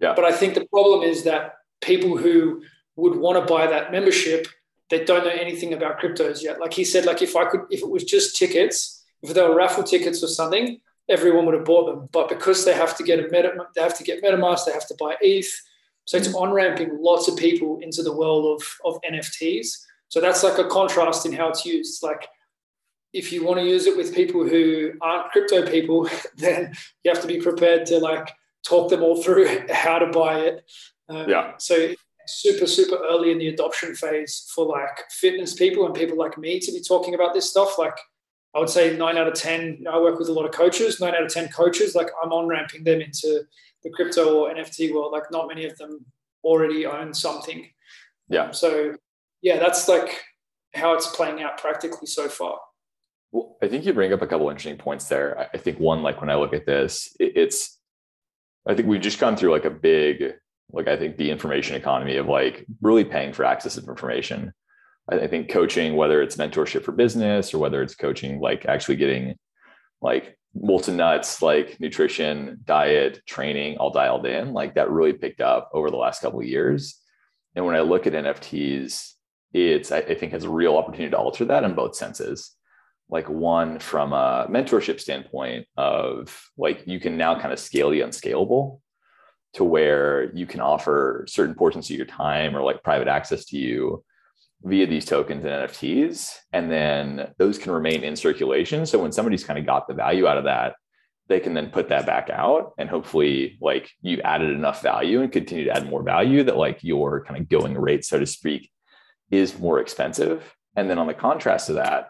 Yeah. 0.00 0.14
But 0.14 0.24
I 0.24 0.32
think 0.32 0.54
the 0.54 0.66
problem 0.66 1.02
is 1.02 1.24
that 1.24 1.54
people 1.80 2.16
who 2.16 2.62
would 2.96 3.16
want 3.16 3.38
to 3.38 3.52
buy 3.52 3.66
that 3.66 3.92
membership, 3.92 4.46
they 4.90 5.04
don't 5.04 5.24
know 5.24 5.30
anything 5.30 5.72
about 5.72 6.00
cryptos 6.00 6.42
yet. 6.42 6.60
Like 6.60 6.74
he 6.74 6.84
said, 6.84 7.04
like 7.04 7.22
if 7.22 7.36
I 7.36 7.46
could, 7.46 7.62
if 7.70 7.82
it 7.82 7.90
was 7.90 8.04
just 8.04 8.36
tickets, 8.36 9.04
if 9.22 9.34
they 9.34 9.42
were 9.42 9.54
raffle 9.54 9.82
tickets 9.82 10.22
or 10.22 10.28
something, 10.28 10.80
everyone 11.08 11.46
would 11.46 11.54
have 11.54 11.64
bought 11.64 11.86
them. 11.86 12.08
But 12.12 12.28
because 12.28 12.64
they 12.64 12.74
have 12.74 12.96
to 12.96 13.02
get 13.02 13.18
a 13.18 13.22
meta, 13.24 13.54
they 13.74 13.82
have 13.82 13.96
to 13.98 14.04
get 14.04 14.22
MetaMask, 14.22 14.66
they 14.66 14.72
have 14.72 14.88
to 14.88 14.96
buy 14.98 15.16
ETH. 15.20 15.52
So 16.04 16.16
it's 16.16 16.28
mm-hmm. 16.28 16.36
on 16.36 16.52
ramping 16.52 16.98
lots 17.00 17.28
of 17.28 17.36
people 17.36 17.78
into 17.80 18.02
the 18.02 18.14
world 18.14 18.60
of, 18.60 18.94
of 18.94 19.00
NFTs. 19.02 19.86
So 20.08 20.20
that's 20.20 20.42
like 20.42 20.58
a 20.58 20.68
contrast 20.68 21.24
in 21.26 21.32
how 21.32 21.48
it's 21.48 21.64
used. 21.64 22.02
Like 22.02 22.28
if 23.12 23.32
you 23.32 23.44
want 23.44 23.60
to 23.60 23.66
use 23.66 23.86
it 23.86 23.96
with 23.96 24.14
people 24.14 24.46
who 24.46 24.92
aren't 25.00 25.30
crypto 25.30 25.66
people, 25.70 26.08
then 26.36 26.72
you 27.04 27.10
have 27.10 27.20
to 27.20 27.28
be 27.28 27.40
prepared 27.40 27.86
to 27.86 27.98
like 27.98 28.32
talk 28.66 28.90
them 28.90 29.02
all 29.02 29.22
through 29.22 29.66
how 29.70 29.98
to 29.98 30.06
buy 30.06 30.40
it. 30.40 30.70
Um, 31.08 31.28
yeah. 31.28 31.52
So 31.58 31.94
super 32.26 32.66
super 32.66 32.98
early 33.10 33.32
in 33.32 33.38
the 33.38 33.48
adoption 33.48 33.94
phase 33.94 34.48
for 34.54 34.64
like 34.64 35.10
fitness 35.10 35.54
people 35.54 35.84
and 35.84 35.94
people 35.94 36.16
like 36.16 36.38
me 36.38 36.60
to 36.60 36.72
be 36.72 36.80
talking 36.80 37.14
about 37.14 37.34
this 37.34 37.50
stuff. 37.50 37.78
Like 37.78 37.98
I 38.54 38.58
would 38.58 38.70
say 38.70 38.96
nine 38.96 39.16
out 39.16 39.28
of 39.28 39.34
10, 39.34 39.86
I 39.90 39.98
work 39.98 40.18
with 40.18 40.28
a 40.28 40.32
lot 40.32 40.44
of 40.44 40.52
coaches, 40.52 41.00
nine 41.00 41.14
out 41.14 41.22
of 41.22 41.32
10 41.32 41.48
coaches, 41.48 41.94
like 41.94 42.08
I'm 42.22 42.32
on 42.32 42.46
ramping 42.46 42.84
them 42.84 43.00
into 43.00 43.42
the 43.82 43.90
crypto 43.90 44.36
or 44.36 44.54
NFT 44.54 44.94
world. 44.94 45.12
Like 45.12 45.30
not 45.30 45.48
many 45.48 45.64
of 45.64 45.76
them 45.78 46.04
already 46.44 46.86
own 46.86 47.14
something. 47.14 47.68
Yeah. 48.28 48.50
So 48.52 48.94
yeah, 49.40 49.58
that's 49.58 49.88
like 49.88 50.22
how 50.74 50.94
it's 50.94 51.08
playing 51.08 51.42
out 51.42 51.58
practically 51.58 52.06
so 52.06 52.28
far. 52.28 52.58
Well, 53.32 53.56
I 53.62 53.68
think 53.68 53.84
you 53.84 53.94
bring 53.94 54.12
up 54.12 54.22
a 54.22 54.26
couple 54.26 54.48
interesting 54.50 54.76
points 54.76 55.08
there. 55.08 55.48
I 55.52 55.56
think 55.56 55.80
one, 55.80 56.02
like 56.02 56.20
when 56.20 56.30
I 56.30 56.36
look 56.36 56.52
at 56.52 56.66
this, 56.66 57.16
it's, 57.18 57.78
I 58.66 58.74
think 58.74 58.86
we've 58.86 59.00
just 59.00 59.18
gone 59.18 59.36
through 59.36 59.52
like 59.52 59.64
a 59.64 59.70
big, 59.70 60.34
like 60.70 60.86
I 60.86 60.96
think 60.96 61.16
the 61.16 61.30
information 61.30 61.74
economy 61.74 62.16
of 62.16 62.26
like 62.26 62.66
really 62.80 63.04
paying 63.04 63.32
for 63.32 63.44
access 63.44 63.76
of 63.76 63.88
information. 63.88 64.52
I 65.10 65.26
think 65.26 65.50
coaching, 65.50 65.96
whether 65.96 66.22
it's 66.22 66.36
mentorship 66.36 66.84
for 66.84 66.92
business 66.92 67.52
or 67.52 67.58
whether 67.58 67.82
it's 67.82 67.96
coaching, 67.96 68.38
like 68.38 68.66
actually 68.66 68.96
getting 68.96 69.36
like 70.00 70.38
molten 70.54 70.96
nuts, 70.96 71.42
like 71.42 71.80
nutrition, 71.80 72.60
diet, 72.64 73.20
training, 73.26 73.78
all 73.78 73.90
dialed 73.90 74.26
in, 74.26 74.52
like 74.52 74.74
that 74.74 74.90
really 74.90 75.12
picked 75.12 75.40
up 75.40 75.70
over 75.72 75.90
the 75.90 75.96
last 75.96 76.22
couple 76.22 76.38
of 76.38 76.46
years. 76.46 77.00
And 77.54 77.64
when 77.64 77.74
I 77.74 77.80
look 77.80 78.06
at 78.06 78.12
NFTs, 78.12 79.12
it's 79.52 79.90
I, 79.90 79.98
I 79.98 80.14
think 80.14 80.32
has 80.32 80.44
a 80.44 80.50
real 80.50 80.76
opportunity 80.76 81.10
to 81.10 81.18
alter 81.18 81.44
that 81.46 81.64
in 81.64 81.74
both 81.74 81.96
senses. 81.96 82.54
Like 83.12 83.28
one 83.28 83.78
from 83.78 84.14
a 84.14 84.46
mentorship 84.48 84.98
standpoint 84.98 85.66
of 85.76 86.50
like 86.56 86.84
you 86.86 86.98
can 86.98 87.16
now 87.16 87.38
kind 87.38 87.52
of 87.52 87.60
scale 87.60 87.90
the 87.90 88.00
unscalable 88.00 88.80
to 89.52 89.64
where 89.64 90.34
you 90.34 90.46
can 90.46 90.60
offer 90.60 91.26
certain 91.28 91.54
portions 91.54 91.90
of 91.90 91.96
your 91.96 92.06
time 92.06 92.56
or 92.56 92.62
like 92.62 92.82
private 92.82 93.08
access 93.08 93.44
to 93.44 93.58
you 93.58 94.02
via 94.62 94.86
these 94.86 95.04
tokens 95.04 95.44
and 95.44 95.52
NFTs. 95.52 96.36
And 96.54 96.70
then 96.70 97.34
those 97.38 97.58
can 97.58 97.70
remain 97.72 98.02
in 98.02 98.16
circulation. 98.16 98.86
So 98.86 98.98
when 98.98 99.12
somebody's 99.12 99.44
kind 99.44 99.58
of 99.58 99.66
got 99.66 99.88
the 99.88 99.94
value 99.94 100.26
out 100.26 100.38
of 100.38 100.44
that, 100.44 100.76
they 101.28 101.38
can 101.38 101.52
then 101.52 101.68
put 101.68 101.90
that 101.90 102.06
back 102.06 102.30
out 102.30 102.72
and 102.78 102.88
hopefully 102.88 103.58
like 103.60 103.90
you 104.00 104.20
added 104.22 104.50
enough 104.50 104.82
value 104.82 105.20
and 105.20 105.30
continue 105.30 105.64
to 105.64 105.70
add 105.70 105.88
more 105.88 106.02
value 106.02 106.42
that 106.44 106.56
like 106.56 106.82
your 106.82 107.24
kind 107.24 107.38
of 107.38 107.48
going 107.48 107.74
rate, 107.76 108.04
so 108.04 108.18
to 108.18 108.26
speak, 108.26 108.70
is 109.30 109.58
more 109.58 109.80
expensive. 109.80 110.56
And 110.76 110.88
then 110.88 110.98
on 110.98 111.06
the 111.06 111.14
contrast 111.14 111.66
to 111.66 111.74
that, 111.74 112.08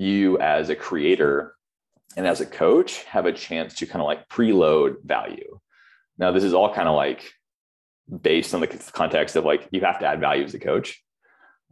you 0.00 0.38
as 0.38 0.70
a 0.70 0.76
creator 0.76 1.54
and 2.16 2.26
as 2.26 2.40
a 2.40 2.46
coach 2.46 3.04
have 3.04 3.26
a 3.26 3.32
chance 3.32 3.74
to 3.74 3.86
kind 3.86 4.00
of 4.00 4.06
like 4.06 4.28
preload 4.28 5.02
value. 5.04 5.60
Now, 6.18 6.32
this 6.32 6.44
is 6.44 6.54
all 6.54 6.72
kind 6.74 6.88
of 6.88 6.96
like 6.96 7.30
based 8.22 8.54
on 8.54 8.60
the 8.60 8.66
context 8.66 9.36
of 9.36 9.44
like 9.44 9.68
you 9.70 9.80
have 9.82 9.98
to 10.00 10.06
add 10.06 10.20
value 10.20 10.44
as 10.44 10.54
a 10.54 10.58
coach 10.58 11.02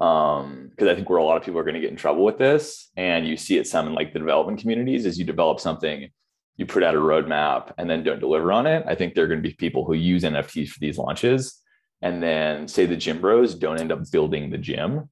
um 0.00 0.68
because 0.70 0.86
i 0.86 0.94
think 0.94 1.10
where 1.10 1.18
a 1.18 1.24
lot 1.24 1.36
of 1.36 1.42
people 1.42 1.58
are 1.58 1.64
going 1.64 1.74
to 1.74 1.80
get 1.80 1.90
in 1.90 1.96
trouble 1.96 2.24
with 2.24 2.38
this 2.38 2.90
and 2.96 3.26
you 3.26 3.36
see 3.36 3.58
it 3.58 3.66
some 3.66 3.88
in 3.88 3.94
like 3.94 4.12
the 4.12 4.20
development 4.20 4.60
communities 4.60 5.04
is 5.04 5.18
you 5.18 5.24
develop 5.24 5.58
something 5.58 6.08
you 6.56 6.64
put 6.64 6.84
out 6.84 6.94
a 6.94 6.98
roadmap 6.98 7.72
and 7.78 7.90
then 7.90 8.04
don't 8.04 8.20
deliver 8.20 8.52
on 8.52 8.68
it 8.68 8.84
i 8.86 8.94
think 8.94 9.14
there 9.14 9.24
are 9.24 9.26
going 9.26 9.42
to 9.42 9.48
be 9.48 9.54
people 9.56 9.84
who 9.84 9.94
use 9.94 10.22
nfts 10.22 10.68
for 10.68 10.78
these 10.78 10.96
launches 10.96 11.60
and 12.00 12.22
then 12.22 12.68
say 12.68 12.86
the 12.86 12.96
gym 12.96 13.20
bros 13.20 13.56
don't 13.56 13.80
end 13.80 13.90
up 13.90 14.08
building 14.12 14.50
the 14.50 14.58
gym 14.58 15.10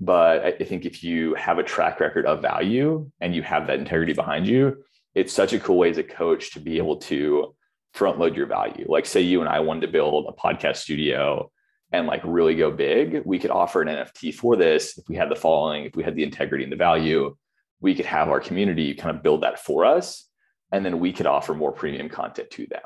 but 0.00 0.44
i 0.44 0.52
think 0.52 0.84
if 0.84 1.02
you 1.02 1.34
have 1.34 1.58
a 1.58 1.62
track 1.62 2.00
record 2.00 2.26
of 2.26 2.42
value 2.42 3.10
and 3.20 3.34
you 3.34 3.42
have 3.42 3.66
that 3.66 3.78
integrity 3.78 4.12
behind 4.12 4.46
you 4.46 4.76
it's 5.14 5.32
such 5.32 5.52
a 5.52 5.58
cool 5.58 5.78
way 5.78 5.90
as 5.90 5.98
a 5.98 6.02
coach 6.02 6.52
to 6.52 6.60
be 6.60 6.78
able 6.78 6.96
to 6.96 7.54
front 7.94 8.18
load 8.18 8.36
your 8.36 8.46
value 8.46 8.84
like 8.88 9.06
say 9.06 9.20
you 9.20 9.40
and 9.40 9.48
i 9.48 9.60
wanted 9.60 9.80
to 9.80 9.88
build 9.88 10.26
a 10.28 10.32
podcast 10.32 10.76
studio 10.76 11.50
and 11.92 12.06
like 12.06 12.20
really 12.24 12.54
go 12.54 12.70
big, 12.70 13.22
we 13.24 13.38
could 13.38 13.50
offer 13.50 13.80
an 13.80 13.88
NFT 13.88 14.34
for 14.34 14.56
this. 14.56 14.98
If 14.98 15.08
we 15.08 15.16
had 15.16 15.30
the 15.30 15.36
following, 15.36 15.84
if 15.84 15.96
we 15.96 16.04
had 16.04 16.16
the 16.16 16.22
integrity 16.22 16.64
and 16.64 16.72
the 16.72 16.76
value, 16.76 17.34
we 17.80 17.94
could 17.94 18.06
have 18.06 18.28
our 18.28 18.40
community 18.40 18.94
kind 18.94 19.16
of 19.16 19.22
build 19.22 19.42
that 19.42 19.60
for 19.60 19.84
us. 19.84 20.26
And 20.70 20.84
then 20.84 20.98
we 20.98 21.12
could 21.12 21.26
offer 21.26 21.54
more 21.54 21.72
premium 21.72 22.08
content 22.08 22.50
to 22.52 22.66
them. 22.66 22.82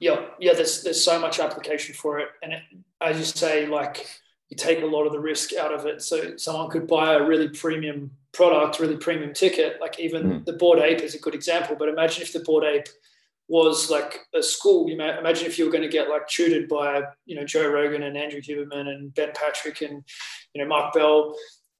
Yeah, 0.00 0.26
yeah, 0.40 0.54
there's 0.54 0.82
there's 0.82 1.02
so 1.02 1.18
much 1.18 1.38
application 1.38 1.94
for 1.94 2.18
it. 2.18 2.28
And 2.42 2.54
it, 2.54 2.62
as 3.00 3.18
you 3.18 3.24
say, 3.24 3.66
like 3.66 4.06
you 4.54 4.56
take 4.56 4.82
a 4.82 4.86
lot 4.86 5.04
of 5.04 5.12
the 5.12 5.20
risk 5.20 5.52
out 5.54 5.72
of 5.72 5.86
it. 5.86 6.00
So 6.00 6.36
someone 6.36 6.70
could 6.70 6.86
buy 6.86 7.14
a 7.14 7.22
really 7.22 7.48
premium 7.48 8.12
product, 8.32 8.78
really 8.78 8.96
premium 8.96 9.34
ticket. 9.34 9.80
Like 9.80 9.98
even 9.98 10.22
mm. 10.22 10.44
the 10.44 10.52
Bored 10.52 10.78
Ape 10.78 11.00
is 11.00 11.14
a 11.14 11.18
good 11.18 11.34
example. 11.34 11.76
But 11.76 11.88
imagine 11.88 12.22
if 12.22 12.32
the 12.32 12.40
Bored 12.40 12.64
Ape 12.64 12.88
was 13.48 13.90
like 13.90 14.20
a 14.34 14.42
school. 14.42 14.88
You 14.88 14.96
may 14.96 15.18
imagine 15.18 15.46
if 15.46 15.58
you 15.58 15.66
were 15.66 15.72
going 15.72 15.82
to 15.82 15.88
get 15.88 16.08
like 16.08 16.26
tutored 16.28 16.68
by 16.68 17.02
you 17.26 17.36
know 17.36 17.44
Joe 17.44 17.68
Rogan 17.68 18.04
and 18.04 18.16
Andrew 18.16 18.40
Huberman 18.40 18.88
and 18.88 19.14
Ben 19.14 19.32
Patrick 19.34 19.82
and 19.82 20.02
you 20.54 20.62
know 20.62 20.68
Mark 20.68 20.94
Bell 20.94 21.34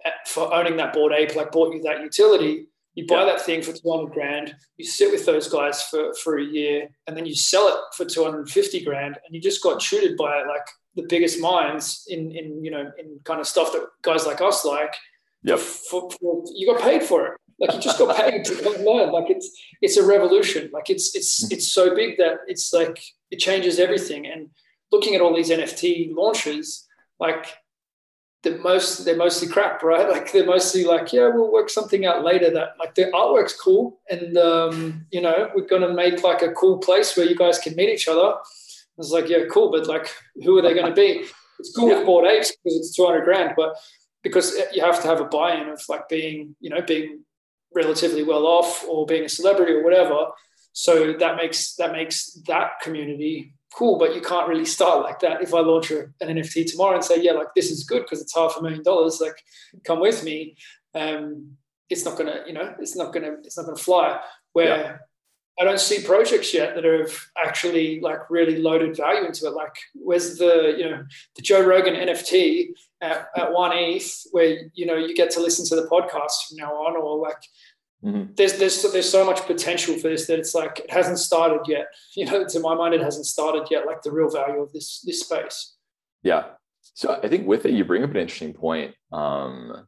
eh, 0.05 0.11
for 0.27 0.53
owning 0.53 0.77
that 0.77 0.93
Bored 0.93 1.13
Ape, 1.13 1.37
like 1.37 1.53
bought 1.53 1.75
you 1.75 1.81
that 1.83 2.03
utility. 2.03 2.67
You 2.95 3.07
buy 3.07 3.25
yeah. 3.25 3.33
that 3.33 3.41
thing 3.41 3.61
for 3.61 3.73
200 3.73 4.13
grand, 4.13 4.55
you 4.77 4.85
sit 4.85 5.11
with 5.11 5.27
those 5.27 5.49
guys 5.49 5.83
for, 5.83 6.15
for 6.23 6.39
a 6.39 6.45
year, 6.45 6.89
and 7.09 7.17
then 7.17 7.27
you 7.27 7.35
sell 7.35 7.67
it 7.67 7.75
for 7.97 8.05
250 8.05 8.85
grand, 8.85 9.19
and 9.25 9.35
you 9.35 9.41
just 9.41 9.61
got 9.65 9.81
tutored 9.81 10.17
by 10.17 10.45
like 10.45 10.69
the 10.97 11.07
biggest 11.09 11.41
minds 11.41 12.05
in, 12.09 12.31
in 12.33 12.65
you 12.65 12.71
know, 12.71 12.91
in 12.99 13.21
kind 13.25 13.41
of 13.41 13.47
stuff 13.47 13.73
that 13.73 13.87
guys 14.03 14.27
like 14.27 14.41
us 14.41 14.65
like. 14.65 14.95
Yep. 15.43 15.59
For, 15.59 16.11
for, 16.11 16.45
you 16.55 16.73
got 16.73 16.81
paid 16.81 17.03
for 17.03 17.27
it. 17.27 17.41
Like 17.59 17.75
you 17.75 17.81
just 17.81 17.99
got 17.99 18.17
paid 18.17 18.45
to 18.47 18.71
learn. 18.85 19.13
Like 19.13 19.31
it's 19.31 19.51
it's 19.81 19.97
a 19.97 20.07
revolution. 20.07 20.71
Like 20.73 20.91
it's 20.91 21.15
it's 21.15 21.51
it's 21.53 21.73
so 21.73 21.95
big 21.95 22.19
that 22.19 22.39
it's 22.49 22.73
like 22.73 22.99
it 23.31 23.39
changes 23.39 23.79
everything. 23.79 24.27
And 24.27 24.51
looking 24.91 25.15
at 25.15 25.21
all 25.21 25.35
these 25.35 25.51
NFT 25.51 26.15
launches, 26.15 26.87
like 27.21 27.47
the 28.43 28.59
most 28.59 29.05
they're 29.05 29.17
mostly 29.17 29.49
crap, 29.49 29.83
right? 29.83 30.09
Like 30.15 30.33
they're 30.33 30.47
mostly 30.47 30.85
like, 30.85 31.13
yeah, 31.13 31.29
we'll 31.29 31.53
work 31.53 31.71
something 31.71 32.07
out 32.07 32.25
later. 32.25 32.51
That 32.51 32.75
like 32.79 32.95
the 32.95 33.11
artwork's 33.13 33.55
cool, 33.55 34.01
and 34.11 34.37
um, 34.37 35.07
you 35.11 35.21
know 35.21 35.51
we're 35.55 35.67
gonna 35.67 35.93
make 35.93 36.23
like 36.23 36.43
a 36.43 36.53
cool 36.53 36.79
place 36.79 37.17
where 37.17 37.27
you 37.27 37.37
guys 37.37 37.59
can 37.59 37.75
meet 37.75 37.89
each 37.89 38.09
other. 38.09 38.35
I 38.97 38.99
was 38.99 39.11
like, 39.11 39.29
yeah, 39.29 39.45
cool, 39.51 39.71
but 39.71 39.87
like, 39.87 40.09
who 40.43 40.59
are 40.59 40.63
they 40.63 40.75
going 40.75 40.87
to 40.87 40.95
be? 40.95 41.25
It's 41.59 41.75
cool 41.75 41.89
yeah. 41.89 41.99
with 41.99 42.07
Bored 42.07 42.27
Apes 42.27 42.53
because 42.53 42.79
it's 42.79 42.95
200 42.95 43.25
grand, 43.25 43.55
but 43.57 43.75
because 44.23 44.57
you 44.73 44.83
have 44.83 45.01
to 45.03 45.09
have 45.09 45.21
a 45.21 45.25
buy-in 45.25 45.69
of 45.69 45.83
like 45.89 46.09
being, 46.09 46.57
you 46.61 46.71
know, 46.71 46.81
being 46.81 47.25
relatively 47.75 48.23
well 48.23 48.47
off 48.47 48.85
or 48.89 49.07
being 49.07 49.25
a 49.25 49.29
celebrity 49.29 49.73
or 49.73 49.83
whatever. 49.83 50.27
So 50.73 51.13
that 51.13 51.37
makes 51.37 51.75
that 51.77 51.93
makes 51.93 52.33
that 52.47 52.81
community 52.83 53.55
cool, 53.75 53.99
but 53.99 54.15
you 54.15 54.21
can't 54.21 54.49
really 54.49 54.65
start 54.65 55.03
like 55.03 55.21
that. 55.21 55.43
If 55.43 55.53
I 55.53 55.61
launch 55.61 55.91
an 55.91 56.15
NFT 56.23 56.71
tomorrow 56.71 56.95
and 56.95 57.05
say, 57.05 57.21
yeah, 57.21 57.33
like 57.33 57.49
this 57.55 57.71
is 57.71 57.85
good 57.85 58.03
because 58.03 58.23
it's 58.23 58.35
half 58.35 58.57
a 58.59 58.63
million 58.63 58.83
dollars, 58.83 59.21
like 59.21 59.37
come 59.85 60.01
with 60.01 60.25
me, 60.25 60.57
um, 60.95 61.57
it's 61.91 62.05
not 62.05 62.17
gonna, 62.17 62.43
you 62.47 62.53
know, 62.53 62.75
it's 62.79 62.97
not 62.97 63.13
gonna, 63.13 63.37
it's 63.45 63.57
not 63.57 63.67
gonna 63.67 63.77
fly. 63.77 64.21
Where 64.53 64.77
yeah. 64.77 64.97
I 65.59 65.65
don't 65.65 65.81
see 65.81 66.03
projects 66.03 66.53
yet 66.53 66.75
that 66.75 66.85
have 66.85 67.17
actually 67.39 68.01
like 68.01 68.29
really 68.29 68.57
loaded 68.59 68.97
value 68.97 69.25
into 69.25 69.47
it. 69.47 69.55
Like, 69.55 69.75
where's 69.95 70.37
the 70.37 70.75
you 70.77 70.91
know 70.91 71.05
the 71.37 71.43
Joe 71.43 71.65
Rogan 71.65 71.95
NFT 71.95 72.71
at, 73.01 73.29
at 73.37 73.53
one 73.53 73.71
ETH, 73.73 74.27
where 74.33 74.71
you 74.75 74.85
know 74.85 74.97
you 74.97 75.15
get 75.15 75.31
to 75.33 75.41
listen 75.41 75.65
to 75.67 75.77
the 75.77 75.89
podcast 75.89 76.49
from 76.49 76.57
now 76.57 76.73
on, 76.73 76.97
or 76.97 77.19
like 77.19 77.43
mm-hmm. 78.05 78.33
there's 78.35 78.55
there's 78.59 78.83
there's 78.93 79.09
so 79.09 79.25
much 79.25 79.43
potential 79.43 79.95
for 79.97 80.09
this 80.09 80.27
that 80.27 80.41
it's 80.41 80.55
like 80.55 80.81
it 80.81 80.91
hasn't 80.91 81.19
started 81.19 81.61
yet. 81.69 81.87
You 82.17 82.27
know, 82.27 82.47
to 82.47 82.61
my 82.61 82.75
mind, 82.75 82.95
it 82.95 83.03
hasn't 83.03 83.27
started 83.27 83.69
yet. 83.71 83.87
Like 83.87 84.03
the 84.03 84.13
real 84.13 84.31
value 84.31 84.61
of 84.61 84.73
this 84.73 85.03
this 85.07 85.21
space. 85.21 85.77
Yeah. 86.23 86.45
So 86.95 87.21
I 87.23 87.29
think 87.29 87.47
with 87.47 87.65
it, 87.65 87.73
you 87.73 87.85
bring 87.85 88.03
up 88.03 88.11
an 88.11 88.17
interesting 88.17 88.55
point. 88.55 88.95
Um, 89.13 89.87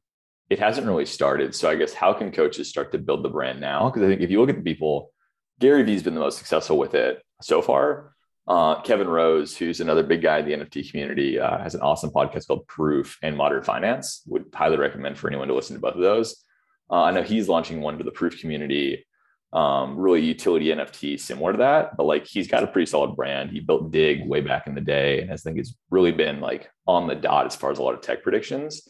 it 0.49 0.59
hasn't 0.59 0.87
really 0.87 1.07
started. 1.07 1.55
So 1.55 1.69
I 1.69 1.75
guess 1.75 1.93
how 1.93 2.13
can 2.13 2.31
coaches 2.31 2.69
start 2.69 2.93
to 2.93 2.99
build 2.99 3.25
the 3.25 3.29
brand 3.29 3.61
now? 3.61 3.91
Because 3.91 4.03
I 4.03 4.07
think 4.07 4.21
if 4.21 4.31
you 4.31 4.41
look 4.41 4.51
at 4.51 4.57
the 4.57 4.63
people 4.63 5.13
Gary 5.59 5.83
Vee's 5.83 6.03
been 6.03 6.15
the 6.15 6.21
most 6.21 6.39
successful 6.39 6.77
with 6.77 6.95
it 6.95 7.23
so 7.41 7.63
far. 7.63 8.13
Uh, 8.47 8.81
Kevin 8.83 9.09
Rose, 9.09 9.57
who's 9.57 9.81
another 9.81 10.05
big 10.05 10.23
guy 10.23 10.39
in 10.39 10.47
the 10.47 10.53
NFT 10.53 10.91
community, 10.91 11.39
uh, 11.39 11.59
has 11.59 11.75
an 11.75 11.81
awesome 11.81 12.11
podcast 12.11 12.47
called 12.47 12.67
Proof 12.69 13.19
and 13.23 13.37
Modern 13.37 13.63
Finance. 13.63 14.23
Would 14.27 14.47
highly 14.55 14.77
recommend 14.77 15.19
for 15.19 15.29
anyone 15.29 15.49
to 15.49 15.55
listen 15.55 15.75
to 15.75 15.81
both 15.81 15.95
of 15.95 16.03
those. 16.03 16.45
Uh, 16.91 17.03
I 17.03 17.11
know 17.11 17.23
he's 17.23 17.49
launching 17.49 17.81
one 17.81 17.99
to 17.99 18.05
the 18.05 18.13
Proof 18.13 18.39
community, 18.41 19.05
um, 19.53 19.97
really 19.97 20.21
utility 20.21 20.67
NFT 20.67 21.19
similar 21.19 21.53
to 21.53 21.59
that, 21.59 21.97
but 21.97 22.05
like 22.05 22.27
he's 22.27 22.47
got 22.47 22.63
a 22.63 22.69
pretty 22.69 22.87
solid 22.87 23.17
brand. 23.17 23.51
He 23.51 23.61
built 23.61 23.91
Digg 23.91 24.29
way 24.29 24.43
back 24.43 24.69
in 24.69 24.75
the 24.75 24.81
day, 24.81 25.23
and 25.23 25.33
I 25.33 25.37
think 25.37 25.59
it's 25.59 25.75
really 25.91 26.13
been 26.13 26.41
like 26.41 26.71
on 26.87 27.09
the 27.09 27.15
dot 27.17 27.47
as 27.47 27.57
far 27.57 27.73
as 27.73 27.79
a 27.79 27.83
lot 27.83 27.95
of 27.95 28.01
tech 28.01 28.23
predictions. 28.23 28.83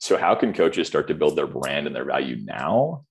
So 0.00 0.18
how 0.18 0.34
can 0.34 0.52
coaches 0.52 0.86
start 0.86 1.08
to 1.08 1.14
build 1.14 1.36
their 1.36 1.46
brand 1.46 1.86
and 1.86 1.96
their 1.96 2.04
value 2.04 2.36
now 2.44 3.04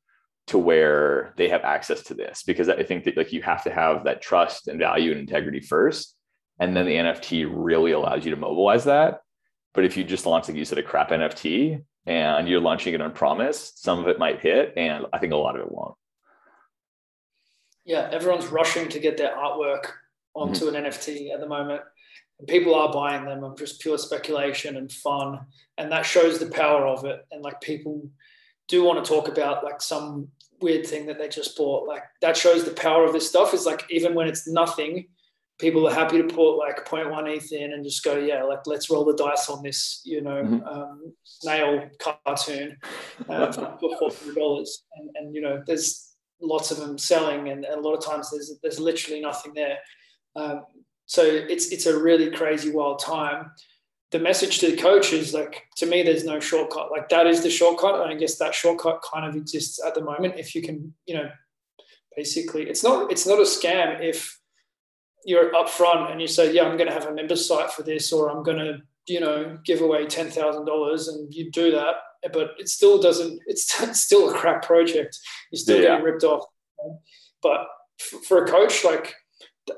to 0.48 0.58
where 0.58 1.34
they 1.38 1.50
have 1.50 1.63
access 1.63 2.04
to 2.04 2.13
this 2.13 2.44
because 2.44 2.70
I 2.70 2.84
think 2.84 3.04
that 3.04 3.18
like 3.18 3.34
you 3.34 3.42
have 3.42 3.63
to 3.63 3.70
have 3.70 4.06
that 4.06 4.22
trust 4.22 4.68
and 4.68 4.80
value 4.80 5.12
and 5.12 5.20
integrity 5.20 5.60
first. 5.60 6.16
And 6.60 6.75
then 6.75 6.86
the 6.86 6.96
NFT 6.96 7.48
really 7.51 7.92
allows 7.92 8.25
you 8.25 8.32
to 8.32 8.38
mobilize 8.38 8.86
that. 8.86 9.20
But 9.74 9.86
if 9.86 9.96
you 9.96 10.04
just 10.04 10.25
launch, 10.25 10.48
like 10.48 10.58
you 10.58 10.66
said, 10.66 10.80
a 10.80 10.84
crap 10.84 11.10
NFT 11.10 11.84
and 12.06 12.48
you're 12.48 12.62
launching 12.62 12.94
it 12.94 13.01
on 13.01 13.12
promise, 13.12 13.74
some 13.75 14.00
of 14.00 14.08
it 14.08 14.18
might 14.18 14.39
hit, 14.39 14.74
and 14.75 15.06
I 15.13 15.20
think 15.20 15.34
a 15.34 15.38
lot 15.38 15.56
of 15.56 15.62
it 15.62 15.72
won't. 15.72 15.94
Yeah, 17.86 18.10
everyone's 18.12 18.48
rushing 18.48 18.89
to 18.89 19.00
get 19.00 19.18
their 19.18 19.36
artwork 19.36 19.92
onto 20.34 20.66
mm-hmm. 20.66 20.75
an 20.75 20.84
NFT 20.86 21.32
at 21.34 21.39
the 21.39 21.48
moment. 21.48 21.82
And 22.39 22.48
people 22.48 22.74
are 22.74 22.92
buying 22.92 23.25
them 23.25 23.44
of 23.44 23.58
just 23.58 23.82
pure 23.82 23.98
speculation 23.98 24.77
and 24.77 24.92
fun. 24.92 25.42
And 25.77 25.92
that 25.92 26.06
shows 26.06 26.39
the 26.39 26.48
power 26.48 26.88
of 26.88 27.06
it. 27.06 27.25
And 27.32 27.44
like 27.44 27.62
people 27.62 28.10
do 28.67 28.83
want 28.83 29.03
to 29.03 29.09
talk 29.09 29.27
about 29.27 29.63
like 29.63 29.81
some 29.81 30.29
weird 30.62 30.86
thing 30.86 31.05
that 31.07 31.17
they 31.17 31.27
just 31.27 31.57
bought. 31.57 31.88
Like 31.88 32.03
that 32.21 32.38
shows 32.38 32.63
the 32.63 32.71
power 32.71 33.05
of 33.05 33.13
this 33.13 33.27
stuff. 33.27 33.53
Is 33.53 33.65
like 33.65 33.86
even 33.89 34.13
when 34.13 34.27
it's 34.27 34.47
nothing, 34.47 35.07
people 35.59 35.88
are 35.88 35.93
happy 35.93 36.17
to 36.17 36.24
put 36.24 36.57
like 36.57 36.86
0.1 36.86 37.36
ETH 37.36 37.51
in 37.51 37.74
and 37.74 37.83
just 37.83 38.03
go, 38.03 38.17
yeah, 38.17 38.43
like 38.43 38.65
let's 38.65 38.89
roll 38.89 39.05
the 39.05 39.15
dice 39.15 39.50
on 39.50 39.63
this, 39.63 40.01
you 40.05 40.21
know, 40.21 40.43
mm-hmm. 40.43 40.67
um, 40.67 41.13
snail 41.24 41.89
cartoon 42.00 42.77
uh, 43.29 43.51
for 43.51 43.77
four 43.79 44.12
hundred 44.12 44.36
dollars. 44.36 44.83
And, 44.97 45.09
and 45.15 45.36
you 45.36 45.41
know, 45.41 45.63
there's 45.65 46.15
lots 46.41 46.71
of 46.71 46.77
them 46.77 46.97
selling, 46.97 47.50
and, 47.50 47.65
and, 47.65 47.75
a 47.75 47.81
lot 47.81 47.95
of 47.95 48.05
times 48.05 48.29
there's 48.31 48.53
there's 48.62 48.79
literally 48.79 49.21
nothing 49.21 49.53
there. 49.53 49.77
Um, 50.36 50.65
so 51.05 51.24
it's 51.24 51.71
it's 51.71 51.86
a 51.86 51.97
really 51.97 52.29
crazy 52.31 52.69
wild 52.69 53.00
time 53.00 53.51
the 54.11 54.19
message 54.19 54.59
to 54.59 54.71
the 54.71 54.77
coach 54.77 55.11
is 55.11 55.33
like 55.33 55.67
to 55.75 55.85
me 55.85 56.03
there's 56.03 56.23
no 56.23 56.39
shortcut 56.39 56.91
like 56.91 57.09
that 57.09 57.27
is 57.27 57.43
the 57.43 57.49
shortcut 57.49 58.01
and 58.01 58.09
i 58.09 58.15
guess 58.15 58.37
that 58.37 58.53
shortcut 58.53 59.01
kind 59.01 59.25
of 59.25 59.35
exists 59.35 59.83
at 59.85 59.95
the 59.95 60.03
moment 60.03 60.35
if 60.37 60.55
you 60.55 60.61
can 60.61 60.93
you 61.05 61.15
know 61.15 61.29
basically 62.15 62.63
it's 62.69 62.83
not 62.83 63.11
it's 63.11 63.27
not 63.27 63.39
a 63.39 63.43
scam 63.43 64.01
if 64.01 64.39
you're 65.25 65.51
upfront 65.53 66.11
and 66.11 66.21
you 66.21 66.27
say 66.27 66.53
yeah 66.53 66.63
i'm 66.63 66.77
going 66.77 66.89
to 66.89 66.93
have 66.93 67.07
a 67.07 67.13
member 67.13 67.35
site 67.35 67.71
for 67.71 67.83
this 67.83 68.13
or 68.13 68.29
i'm 68.29 68.43
going 68.43 68.57
to 68.57 68.79
you 69.07 69.19
know 69.19 69.57
give 69.63 69.81
away 69.81 70.05
$10000 70.05 71.07
and 71.09 71.33
you 71.33 71.51
do 71.51 71.71
that 71.71 71.95
but 72.33 72.51
it 72.57 72.67
still 72.67 72.99
doesn't 73.01 73.39
it's, 73.45 73.81
it's 73.81 74.01
still 74.01 74.29
a 74.29 74.33
crap 74.33 74.63
project 74.63 75.17
you're 75.51 75.59
still 75.59 75.77
yeah. 75.77 75.89
getting 75.89 76.05
ripped 76.05 76.23
off 76.23 76.45
but 77.41 77.67
for 78.27 78.43
a 78.43 78.47
coach 78.47 78.83
like 78.83 79.15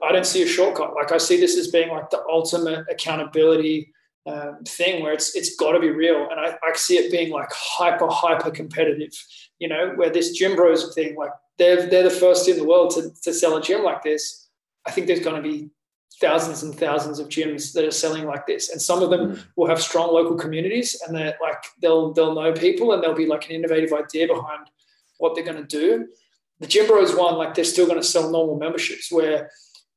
I 0.03 0.11
don't 0.11 0.25
see 0.25 0.43
a 0.43 0.47
shortcut. 0.47 0.93
Like 0.93 1.11
I 1.11 1.17
see 1.17 1.39
this 1.39 1.57
as 1.57 1.69
being 1.69 1.89
like 1.89 2.09
the 2.09 2.23
ultimate 2.29 2.85
accountability 2.91 3.91
um, 4.25 4.59
thing 4.65 5.01
where 5.01 5.13
it's 5.13 5.35
it's 5.35 5.55
got 5.55 5.71
to 5.71 5.79
be 5.79 5.89
real, 5.89 6.27
and 6.29 6.39
I, 6.39 6.57
I 6.63 6.75
see 6.75 6.97
it 6.97 7.11
being 7.11 7.31
like 7.31 7.49
hyper 7.51 8.07
hyper 8.07 8.51
competitive. 8.51 9.13
You 9.59 9.67
know, 9.67 9.93
where 9.95 10.09
this 10.09 10.37
gym 10.37 10.55
bros 10.55 10.93
thing, 10.93 11.15
like 11.15 11.31
they're 11.57 11.87
they're 11.87 12.03
the 12.03 12.09
first 12.09 12.47
in 12.47 12.57
the 12.57 12.65
world 12.65 12.91
to 12.95 13.11
to 13.23 13.33
sell 13.33 13.57
a 13.57 13.61
gym 13.61 13.83
like 13.83 14.03
this. 14.03 14.47
I 14.85 14.91
think 14.91 15.07
there's 15.07 15.19
going 15.19 15.41
to 15.41 15.47
be 15.47 15.69
thousands 16.19 16.63
and 16.63 16.75
thousands 16.75 17.19
of 17.19 17.29
gyms 17.29 17.73
that 17.73 17.85
are 17.85 17.91
selling 17.91 18.25
like 18.25 18.45
this, 18.45 18.69
and 18.69 18.81
some 18.81 19.01
of 19.01 19.09
them 19.09 19.35
mm. 19.35 19.45
will 19.55 19.67
have 19.67 19.81
strong 19.81 20.13
local 20.13 20.35
communities, 20.35 21.01
and 21.05 21.15
they're 21.15 21.37
like 21.41 21.63
they'll 21.81 22.13
they'll 22.13 22.35
know 22.35 22.51
people, 22.53 22.93
and 22.93 23.01
there'll 23.01 23.15
be 23.15 23.27
like 23.27 23.49
an 23.49 23.55
innovative 23.55 23.93
idea 23.93 24.27
behind 24.27 24.69
what 25.17 25.35
they're 25.35 25.45
going 25.45 25.57
to 25.57 25.63
do. 25.63 26.07
The 26.59 26.67
Gym 26.67 26.87
Bros 26.87 27.15
one, 27.15 27.35
like 27.35 27.53
they're 27.53 27.63
still 27.63 27.85
going 27.85 27.99
to 27.99 28.05
sell 28.05 28.29
normal 28.29 28.57
memberships. 28.57 29.11
Where 29.11 29.49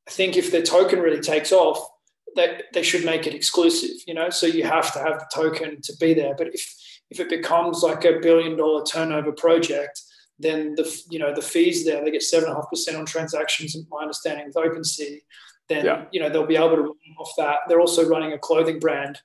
I 0.07 0.11
think 0.11 0.37
if 0.37 0.51
their 0.51 0.63
token 0.63 0.99
really 0.99 1.21
takes 1.21 1.51
off, 1.51 1.89
that 2.35 2.63
they 2.73 2.83
should 2.83 3.05
make 3.05 3.27
it 3.27 3.33
exclusive. 3.33 3.95
You 4.07 4.13
know, 4.13 4.29
so 4.29 4.45
you 4.45 4.63
have 4.63 4.91
to 4.93 4.99
have 4.99 5.19
the 5.19 5.27
token 5.33 5.81
to 5.81 5.97
be 5.97 6.13
there. 6.13 6.35
But 6.35 6.47
if 6.47 6.73
if 7.09 7.19
it 7.19 7.29
becomes 7.29 7.83
like 7.83 8.05
a 8.05 8.19
billion 8.19 8.57
dollar 8.57 8.83
turnover 8.83 9.31
project, 9.31 10.01
then 10.39 10.75
the 10.75 11.03
you 11.09 11.19
know 11.19 11.33
the 11.33 11.41
fees 11.41 11.85
there 11.85 12.03
they 12.03 12.11
get 12.11 12.23
seven 12.23 12.49
and 12.49 12.57
a 12.57 12.61
half 12.61 12.69
percent 12.69 12.97
on 12.97 13.05
transactions. 13.05 13.75
And 13.75 13.85
my 13.89 14.01
understanding 14.01 14.47
with 14.47 14.55
OpenSea, 14.55 15.21
then 15.69 15.85
yeah. 15.85 16.05
you 16.11 16.19
know 16.19 16.29
they'll 16.29 16.45
be 16.45 16.55
able 16.55 16.75
to 16.75 16.81
run 16.81 17.15
off 17.19 17.31
that. 17.37 17.59
They're 17.67 17.81
also 17.81 18.07
running 18.07 18.33
a 18.33 18.39
clothing 18.39 18.79
brand 18.79 19.19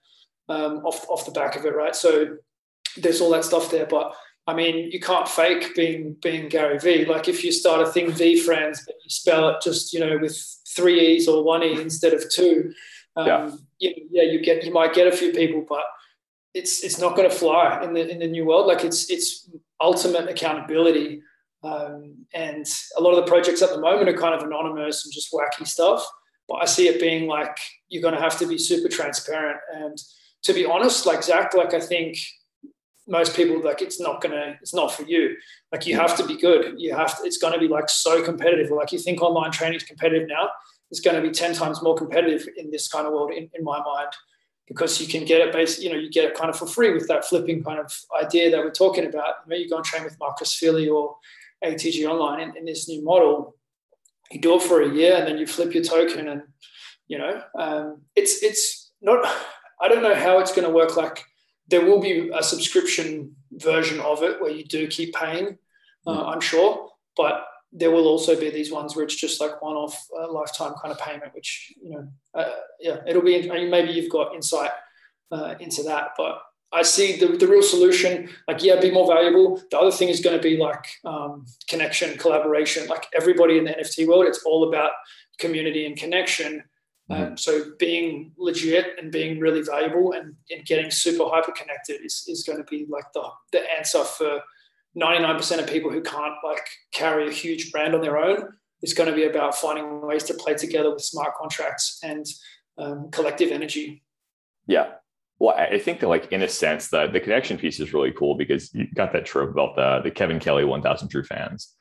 um, 0.49 0.79
off 0.85 1.09
off 1.09 1.25
the 1.25 1.33
back 1.33 1.57
of 1.57 1.65
it, 1.65 1.75
right? 1.75 1.95
So 1.95 2.39
there's 2.97 3.21
all 3.21 3.31
that 3.31 3.45
stuff 3.45 3.71
there, 3.71 3.87
but 3.87 4.15
I 4.49 4.55
mean, 4.55 4.91
you 4.91 4.99
can't 4.99 5.29
fake 5.29 5.75
being 5.75 6.17
being 6.23 6.49
Gary 6.49 6.79
Vee. 6.79 7.05
Like 7.05 7.29
if 7.29 7.45
you 7.45 7.53
start 7.53 7.87
a 7.87 7.93
thing 7.93 8.07
VeeFriends, 8.07 8.79
but 8.87 8.97
you 9.05 9.11
spell 9.11 9.51
it 9.51 9.57
just 9.63 9.93
you 9.93 10.01
know 10.01 10.19
with 10.19 10.37
three 10.67 11.01
e's 11.01 11.29
or 11.29 11.45
one 11.45 11.63
e 11.63 11.81
instead 11.81 12.15
of 12.15 12.25
two, 12.33 12.73
um, 13.19 13.27
yeah. 13.27 13.51
You, 13.79 14.09
yeah, 14.11 14.23
you 14.23 14.41
get 14.41 14.65
you 14.65 14.73
might 14.73 14.95
get 14.95 15.07
a 15.07 15.17
few 15.17 15.33
people, 15.33 15.65
but 15.69 15.85
it's 16.55 16.83
it's 16.83 16.99
not 16.99 17.17
going 17.17 17.29
to 17.29 17.35
fly 17.35 17.83
in 17.85 17.93
the 17.93 18.09
in 18.09 18.19
the 18.19 18.27
new 18.27 18.47
world. 18.47 18.67
Like 18.67 18.85
it's 18.85 19.11
it's 19.11 19.51
ultimate 19.81 20.29
accountability, 20.29 21.23
um, 21.63 22.27
and 22.33 22.67
a 22.97 23.01
lot 23.01 23.11
of 23.11 23.25
the 23.25 23.31
projects 23.31 23.63
at 23.63 23.71
the 23.71 23.81
moment 23.81 24.09
are 24.09 24.17
kind 24.17 24.35
of 24.35 24.43
anonymous 24.43 25.05
and 25.05 25.13
just 25.13 25.33
wacky 25.33 25.67
stuff. 25.67 26.07
But 26.49 26.63
I 26.63 26.65
see 26.65 26.89
it 26.89 27.01
being 27.01 27.27
like 27.27 27.59
you're 27.89 28.03
going 28.03 28.15
to 28.15 28.21
have 28.21 28.39
to 28.39 28.47
be 28.47 28.57
super 28.59 28.89
transparent 28.89 29.59
and 29.75 29.99
to 30.43 30.53
be 30.53 30.65
honest, 30.65 31.07
like 31.07 31.23
Zach, 31.23 31.55
like 31.55 31.75
I 31.75 31.81
think 31.81 32.17
most 33.09 33.35
people 33.35 33.61
like 33.63 33.81
it's 33.81 34.01
not 34.01 34.21
gonna 34.21 34.59
it's 34.61 34.75
not 34.75 34.93
for 34.93 35.03
you 35.05 35.35
like 35.73 35.87
you 35.87 35.97
have 35.97 36.15
to 36.15 36.27
be 36.27 36.37
good 36.37 36.75
you 36.77 36.95
have 36.95 37.19
to 37.19 37.25
it's 37.25 37.39
going 37.39 37.55
to 37.55 37.59
be 37.59 37.67
like 37.67 37.89
so 37.89 38.23
competitive 38.23 38.71
like 38.71 38.93
you 38.93 38.99
think 38.99 39.23
online 39.23 39.51
training 39.51 39.77
is 39.77 39.83
competitive 39.83 40.29
now 40.29 40.51
it's 40.91 41.01
going 41.01 41.17
to 41.17 41.23
be 41.23 41.31
10 41.31 41.55
times 41.55 41.83
more 41.83 41.95
competitive 41.95 42.49
in 42.57 42.71
this 42.71 42.89
kind 42.89 43.07
of 43.07 43.13
world 43.13 43.31
in, 43.33 43.51
in 43.55 43.65
my 43.65 43.79
mind 43.79 44.13
because 44.67 45.01
you 45.01 45.07
can 45.07 45.25
get 45.25 45.41
it 45.41 45.53
based 45.53 45.83
you 45.83 45.91
know 45.91 45.97
you 45.97 46.11
get 46.11 46.25
it 46.25 46.35
kind 46.35 46.51
of 46.51 46.57
for 46.57 46.67
free 46.67 46.93
with 46.93 47.09
that 47.09 47.25
flipping 47.25 47.63
kind 47.63 47.79
of 47.79 47.93
idea 48.23 48.51
that 48.51 48.59
we're 48.59 48.71
talking 48.71 49.07
about 49.07 49.35
you, 49.47 49.51
know, 49.51 49.57
you 49.57 49.69
go 49.69 49.77
and 49.77 49.85
train 49.85 50.05
with 50.05 50.19
marcus 50.19 50.55
Filly 50.55 50.89
or 50.89 51.17
atg 51.65 52.09
online 52.09 52.41
in, 52.41 52.57
in 52.57 52.65
this 52.65 52.89
new 52.89 53.03
model 53.03 53.55
you 54.31 54.41
do 54.41 54.55
it 54.55 54.63
for 54.63 54.83
a 54.83 54.89
year 54.89 55.17
and 55.17 55.27
then 55.27 55.39
you 55.39 55.47
flip 55.47 55.75
your 55.75 55.83
token 55.83 56.29
and 56.29 56.43
you 57.07 57.19
know 57.19 57.43
um, 57.59 58.03
it's 58.15 58.43
it's 58.43 58.93
not 59.01 59.25
i 59.81 59.89
don't 59.89 60.03
know 60.03 60.15
how 60.15 60.39
it's 60.39 60.55
going 60.55 60.67
to 60.67 60.75
work 60.75 60.97
like 60.97 61.25
there 61.69 61.85
will 61.85 62.01
be 62.01 62.31
a 62.35 62.43
subscription 62.43 63.37
version 63.53 64.01
of 64.01 64.23
it 64.23 64.41
where 64.41 64.51
you 64.51 64.65
do 64.65 64.87
keep 64.89 65.15
paying, 65.15 65.59
uh, 66.07 66.25
mm. 66.25 66.35
I'm 66.35 66.41
sure, 66.41 66.89
but 67.17 67.45
there 67.73 67.91
will 67.91 68.07
also 68.07 68.39
be 68.39 68.51
these 68.51 68.73
ones 68.73 68.97
where 68.97 69.05
it's 69.05 69.15
just 69.15 69.41
like 69.41 69.61
one-off 69.61 70.07
uh, 70.19 70.33
lifetime 70.33 70.75
kind 70.81 70.93
of 70.93 70.99
payment, 70.99 71.35
which 71.35 71.73
you 71.83 71.91
know, 71.91 72.09
uh, 72.35 72.51
yeah, 72.81 72.99
it'll 73.07 73.23
be. 73.23 73.51
I 73.51 73.55
mean, 73.55 73.71
maybe 73.71 73.93
you've 73.93 74.11
got 74.11 74.35
insight 74.35 74.71
uh, 75.31 75.55
into 75.61 75.83
that, 75.85 76.11
but 76.17 76.41
I 76.73 76.83
see 76.83 77.17
the, 77.17 77.29
the 77.29 77.47
real 77.47 77.63
solution. 77.63 78.29
Like, 78.47 78.63
yeah, 78.63 78.81
be 78.81 78.91
more 78.91 79.07
valuable. 79.07 79.63
The 79.71 79.79
other 79.79 79.91
thing 79.91 80.09
is 80.09 80.21
going 80.21 80.37
to 80.37 80.43
be 80.43 80.57
like 80.57 80.87
um, 81.05 81.47
connection, 81.69 82.19
collaboration. 82.19 82.87
Like 82.89 83.07
everybody 83.15 83.59
in 83.59 83.65
the 83.65 83.71
NFT 83.71 84.07
world, 84.07 84.27
it's 84.27 84.43
all 84.45 84.69
about 84.69 84.93
community 85.39 85.87
and 85.87 85.97
connection. 85.97 86.65
Mm-hmm. 87.11 87.23
Um, 87.23 87.37
so 87.39 87.73
being 87.79 88.33
legit 88.37 88.99
and 88.99 89.11
being 89.11 89.41
really 89.41 89.63
valuable 89.63 90.13
and, 90.13 90.35
and 90.51 90.67
getting 90.67 90.91
super 90.91 91.25
hyper 91.27 91.53
connected 91.53 92.05
is, 92.05 92.25
is 92.29 92.45
going 92.45 92.59
to 92.59 92.65
be 92.65 92.87
like 92.89 93.11
the, 93.15 93.27
the 93.53 93.63
answer 93.77 94.05
for 94.05 94.41
99% 94.97 95.59
of 95.59 95.67
people 95.67 95.91
who 95.91 96.03
can't 96.03 96.35
like 96.45 96.67
carry 96.93 97.29
a 97.29 97.33
huge 97.33 97.73
brand 97.73 97.95
on 97.95 98.01
their 98.01 98.19
own. 98.19 98.49
It's 98.81 98.95
going 98.95 99.11
to 99.11 99.15
be 99.15 99.25
about 99.25 99.55
finding 99.55 100.07
ways 100.07 100.25
to 100.25 100.35
play 100.35 100.55
together 100.55 100.93
with 100.93 101.03
smart 101.03 101.35
contracts 101.35 101.99
and 102.03 102.25
um, 102.79 103.11
collective 103.11 103.51
energy. 103.51 104.03
Yeah. 104.67 104.93
Well, 105.41 105.55
I 105.57 105.79
think 105.79 106.01
that 106.01 106.09
like 106.09 106.33
in 106.33 106.43
a 106.43 106.49
sense 106.49 106.89
the 106.89 107.07
the 107.07 107.21
connection 107.21 107.59
piece 107.59 107.79
is 107.79 107.95
really 107.95 108.11
cool 108.13 108.35
because 108.35 108.75
you 108.75 108.89
got 108.95 109.13
that 109.13 109.25
trope 109.25 109.51
about 109.51 109.77
the 109.77 110.01
the 110.03 110.11
Kevin 110.11 110.41
Kelly 110.41 110.65
1000 110.65 111.09
true 111.09 111.23
fans 111.23 111.77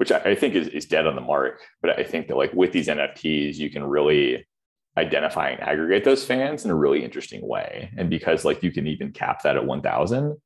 which 0.00 0.10
I, 0.10 0.34
think 0.34 0.54
is, 0.54 0.66
is 0.68 0.86
dead 0.86 1.06
on 1.06 1.14
the 1.14 1.20
mark. 1.20 1.60
But 1.82 1.98
I 1.98 2.04
think 2.04 2.28
that 2.28 2.36
like 2.38 2.54
with 2.54 2.72
these 2.72 2.88
NFTs, 2.88 3.56
you 3.56 3.68
can 3.68 3.84
really 3.84 4.46
identify 4.96 5.50
and 5.50 5.60
aggregate 5.60 6.04
those 6.04 6.24
fans 6.24 6.64
in 6.64 6.70
a 6.70 6.74
really 6.74 7.04
interesting 7.04 7.46
way. 7.46 7.92
And 7.98 8.08
because 8.08 8.42
like 8.42 8.62
you 8.62 8.72
can 8.72 8.86
even 8.86 9.12
cap 9.12 9.42
that 9.42 9.56
at 9.56 9.66
1000, 9.66 10.38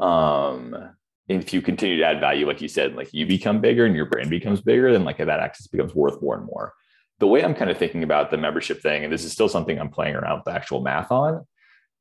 um, 0.00 0.96
if 1.28 1.52
you 1.52 1.60
continue 1.60 1.98
to 1.98 2.04
add 2.04 2.20
value, 2.20 2.46
like 2.46 2.60
you 2.60 2.68
said, 2.68 2.94
like 2.94 3.12
you 3.12 3.26
become 3.26 3.60
bigger 3.60 3.84
and 3.84 3.94
your 3.94 4.06
brand 4.06 4.30
becomes 4.30 4.60
bigger, 4.60 4.92
then 4.92 5.04
like 5.04 5.18
that 5.18 5.28
access 5.28 5.66
becomes 5.66 5.94
worth 5.94 6.20
more 6.22 6.36
and 6.36 6.46
more. 6.46 6.72
The 7.18 7.26
way 7.26 7.44
I'm 7.44 7.54
kind 7.54 7.70
of 7.70 7.76
thinking 7.76 8.02
about 8.02 8.30
the 8.30 8.38
membership 8.38 8.80
thing, 8.80 9.04
and 9.04 9.12
this 9.12 9.24
is 9.24 9.32
still 9.32 9.48
something 9.48 9.78
I'm 9.78 9.90
playing 9.90 10.14
around 10.14 10.38
with 10.38 10.44
the 10.46 10.52
actual 10.52 10.80
math 10.80 11.12
on, 11.12 11.46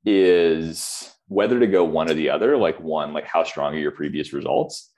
is 0.06 1.12
whether 1.28 1.60
to 1.60 1.68
go 1.68 1.84
one 1.84 2.10
or 2.10 2.14
the 2.14 2.30
other. 2.30 2.56
Like 2.56 2.80
one, 2.80 3.14
like 3.14 3.26
how 3.26 3.44
strong 3.44 3.74
are 3.74 3.80
your 3.80 3.92
previous 3.92 4.32
results? 4.32 4.92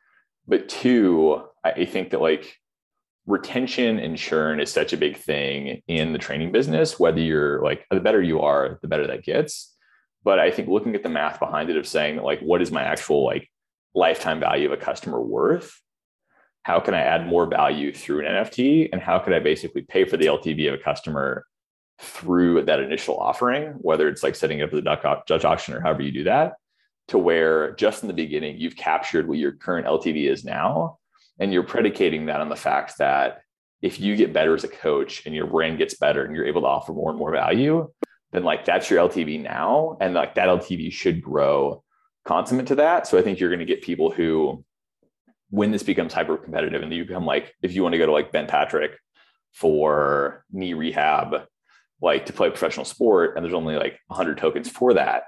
But 0.47 0.69
two, 0.69 1.43
I 1.63 1.85
think 1.85 2.11
that 2.11 2.21
like 2.21 2.59
retention 3.29 3.99
and 3.99 4.17
churn 4.17 4.59
is 4.59 4.71
such 4.71 4.91
a 4.91 4.97
big 4.97 5.15
thing 5.15 5.81
in 5.87 6.13
the 6.13 6.19
training 6.19 6.51
business 6.51 6.99
whether 6.99 7.19
you're 7.19 7.61
like 7.61 7.85
the 7.91 7.99
better 7.99 8.21
you 8.23 8.41
are 8.41 8.79
the 8.81 8.87
better 8.87 9.05
that 9.05 9.23
gets 9.23 9.75
but 10.23 10.39
i 10.39 10.49
think 10.49 10.67
looking 10.67 10.95
at 10.95 11.03
the 11.03 11.09
math 11.09 11.39
behind 11.39 11.69
it 11.69 11.77
of 11.77 11.85
saying 11.85 12.17
like 12.17 12.39
what 12.39 12.59
is 12.59 12.71
my 12.71 12.81
actual 12.81 13.23
like 13.23 13.47
lifetime 13.93 14.39
value 14.39 14.71
of 14.71 14.79
a 14.79 14.83
customer 14.83 15.19
worth 15.21 15.81
how 16.63 16.79
can 16.79 16.93
i 16.93 16.99
add 16.99 17.27
more 17.27 17.45
value 17.45 17.93
through 17.93 18.25
an 18.25 18.45
nft 18.45 18.89
and 18.91 19.01
how 19.01 19.19
can 19.19 19.33
i 19.33 19.39
basically 19.39 19.81
pay 19.81 20.05
for 20.05 20.17
the 20.17 20.25
ltv 20.25 20.67
of 20.67 20.79
a 20.79 20.83
customer 20.83 21.45
through 22.01 22.63
that 22.63 22.79
initial 22.79 23.17
offering 23.17 23.73
whether 23.79 24.07
it's 24.07 24.23
like 24.23 24.35
setting 24.35 24.61
up 24.61 24.71
the 24.71 24.81
Dutch 24.81 25.45
auction 25.45 25.73
or 25.73 25.81
however 25.81 26.01
you 26.01 26.11
do 26.11 26.23
that 26.23 26.53
to 27.07 27.17
where 27.17 27.73
just 27.73 28.03
in 28.03 28.07
the 28.07 28.13
beginning 28.13 28.57
you've 28.57 28.75
captured 28.75 29.27
what 29.27 29.37
your 29.37 29.51
current 29.51 29.87
ltv 29.87 30.29
is 30.29 30.45
now 30.45 30.97
and 31.39 31.53
you're 31.53 31.63
predicating 31.63 32.27
that 32.27 32.41
on 32.41 32.49
the 32.49 32.55
fact 32.55 32.97
that 32.99 33.41
if 33.81 33.99
you 33.99 34.15
get 34.15 34.33
better 34.33 34.53
as 34.53 34.63
a 34.63 34.69
coach 34.69 35.25
and 35.25 35.33
your 35.33 35.47
brand 35.47 35.77
gets 35.77 35.93
better 35.93 36.25
and 36.25 36.35
you're 36.35 36.45
able 36.45 36.61
to 36.61 36.67
offer 36.67 36.91
more 36.91 37.09
and 37.09 37.19
more 37.19 37.31
value, 37.31 37.89
then 38.31 38.43
like 38.43 38.65
that's 38.65 38.89
your 38.89 39.07
LTV 39.07 39.41
now. 39.41 39.97
And 40.01 40.13
like 40.13 40.35
that 40.35 40.49
LTV 40.49 40.91
should 40.91 41.21
grow 41.21 41.83
consummate 42.29 42.67
to 42.67 42.75
that. 42.75 43.07
So 43.07 43.17
I 43.17 43.23
think 43.23 43.39
you're 43.39 43.49
going 43.49 43.59
to 43.59 43.65
get 43.65 43.81
people 43.81 44.11
who, 44.11 44.63
when 45.49 45.71
this 45.71 45.81
becomes 45.81 46.13
hyper 46.13 46.37
competitive 46.37 46.83
and 46.83 46.93
you 46.93 47.03
become 47.03 47.25
like, 47.25 47.55
if 47.63 47.73
you 47.73 47.81
want 47.81 47.93
to 47.93 47.97
go 47.97 48.05
to 48.05 48.11
like 48.11 48.31
Ben 48.31 48.45
Patrick 48.45 48.91
for 49.51 50.45
knee 50.51 50.75
rehab, 50.75 51.47
like 52.03 52.27
to 52.27 52.33
play 52.33 52.51
professional 52.51 52.85
sport, 52.85 53.35
and 53.35 53.43
there's 53.43 53.55
only 53.55 53.77
like 53.77 53.99
100 54.07 54.37
tokens 54.37 54.69
for 54.69 54.93
that, 54.93 55.23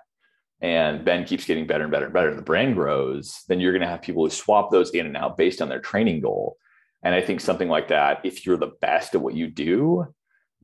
and 0.61 1.03
Ben 1.03 1.25
keeps 1.25 1.45
getting 1.45 1.65
better 1.65 1.85
and 1.85 1.91
better 1.91 2.05
and 2.05 2.13
better, 2.13 2.29
and 2.29 2.37
the 2.37 2.43
brand 2.43 2.75
grows, 2.75 3.41
then 3.47 3.59
you're 3.59 3.71
going 3.71 3.81
to 3.81 3.87
have 3.87 4.03
people 4.03 4.23
who 4.23 4.29
swap 4.29 4.69
those 4.69 4.91
in 4.91 5.07
and 5.07 5.17
out 5.17 5.37
based 5.37 5.59
on 5.59 5.69
their 5.69 5.81
training 5.81 6.21
goal. 6.21 6.55
And 7.01 7.15
I 7.15 7.21
think 7.21 7.41
something 7.41 7.67
like 7.67 7.87
that, 7.87 8.19
if 8.23 8.45
you're 8.45 8.57
the 8.57 8.73
best 8.79 9.15
at 9.15 9.21
what 9.21 9.33
you 9.33 9.47
do, 9.47 10.05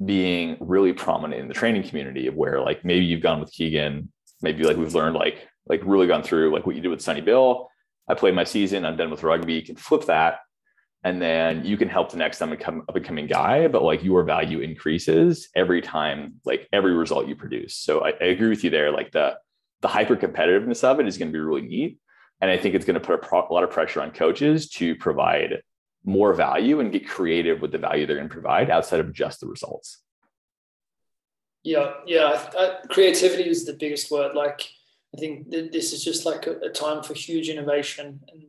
being 0.05 0.55
really 0.59 0.93
prominent 0.93 1.41
in 1.41 1.47
the 1.47 1.55
training 1.55 1.81
community 1.81 2.27
of 2.27 2.35
where 2.35 2.61
like 2.61 2.85
maybe 2.85 3.05
you've 3.05 3.23
gone 3.23 3.39
with 3.39 3.51
Keegan, 3.51 4.11
maybe 4.43 4.63
like 4.63 4.77
we've 4.77 4.93
learned 4.93 5.15
like 5.15 5.47
like 5.69 5.81
really 5.83 6.07
gone 6.07 6.23
through 6.23 6.53
like 6.53 6.65
what 6.65 6.75
you 6.75 6.81
did 6.81 6.89
with 6.89 7.01
Sonny 7.01 7.21
Bill. 7.21 7.69
I 8.07 8.13
played 8.13 8.35
my 8.35 8.43
season, 8.43 8.85
I'm 8.85 8.97
done 8.97 9.11
with 9.11 9.23
rugby, 9.23 9.53
you 9.53 9.63
can 9.63 9.75
flip 9.75 10.05
that. 10.05 10.39
And 11.03 11.21
then 11.21 11.63
you 11.63 11.77
can 11.77 11.87
help 11.87 12.11
the 12.11 12.17
next 12.17 12.41
up 12.41 12.49
and 12.49 13.05
coming 13.05 13.27
guy, 13.27 13.67
but 13.67 13.83
like 13.83 14.03
your 14.03 14.23
value 14.23 14.59
increases 14.59 15.49
every 15.55 15.81
time, 15.81 16.35
like 16.43 16.67
every 16.73 16.93
result 16.93 17.27
you 17.27 17.35
produce. 17.35 17.75
So 17.75 18.03
I, 18.03 18.09
I 18.09 18.25
agree 18.25 18.49
with 18.49 18.63
you 18.63 18.69
there. 18.69 18.91
Like 18.91 19.11
the 19.11 19.37
the 19.81 19.87
hyper 19.87 20.15
competitiveness 20.15 20.83
of 20.83 20.99
it 20.99 21.07
is 21.07 21.17
going 21.17 21.29
to 21.29 21.33
be 21.33 21.39
really 21.39 21.61
neat. 21.61 21.99
And 22.41 22.49
I 22.51 22.57
think 22.57 22.75
it's 22.75 22.85
going 22.85 22.99
to 22.99 22.99
put 22.99 23.15
a, 23.15 23.17
pro- 23.19 23.47
a, 23.47 23.53
lot 23.53 23.63
of 23.63 23.71
pressure 23.71 24.01
on 24.01 24.11
coaches 24.11 24.69
to 24.71 24.95
provide 24.95 25.61
more 26.03 26.33
value 26.33 26.79
and 26.79 26.91
get 26.91 27.07
creative 27.07 27.61
with 27.61 27.71
the 27.71 27.77
value 27.77 28.05
they're 28.05 28.15
going 28.15 28.27
to 28.27 28.33
provide 28.33 28.69
outside 28.69 28.99
of 28.99 29.13
just 29.13 29.39
the 29.39 29.47
results. 29.47 29.99
Yeah, 31.63 31.93
yeah. 32.05 32.49
I, 32.57 32.87
creativity 32.89 33.49
is 33.49 33.65
the 33.65 33.73
biggest 33.73 34.09
word. 34.11 34.35
Like, 34.35 34.69
I 35.15 35.19
think 35.19 35.51
th- 35.51 35.71
this 35.71 35.93
is 35.93 36.03
just 36.03 36.25
like 36.25 36.47
a, 36.47 36.59
a, 36.59 36.69
time 36.69 37.03
for 37.03 37.13
huge 37.13 37.49
innovation. 37.49 38.19
And 38.31 38.43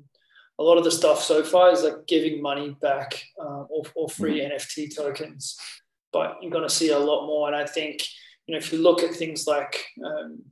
a 0.59 0.63
lot 0.63 0.79
of 0.79 0.85
the 0.85 0.91
stuff 0.91 1.23
so 1.23 1.43
far 1.43 1.71
is 1.71 1.83
like 1.83 2.07
giving 2.07 2.43
money 2.43 2.77
back 2.81 3.23
uh, 3.41 3.65
or, 3.71 3.85
or 3.95 4.09
free 4.09 4.41
mm-hmm. 4.41 4.53
NFT 4.53 4.95
tokens. 4.95 5.57
But 6.13 6.39
you're 6.41 6.51
going 6.51 6.69
to 6.69 6.75
see 6.75 6.91
a 6.91 6.99
lot 6.99 7.27
more. 7.27 7.47
And 7.47 7.57
I 7.57 7.67
think 7.67 8.03
you 8.47 8.55
know, 8.55 8.59
if 8.59 8.73
you 8.73 8.79
look 8.79 9.03
at 9.03 9.15
things 9.15 9.47
like 9.47 9.85
um, 10.05 10.43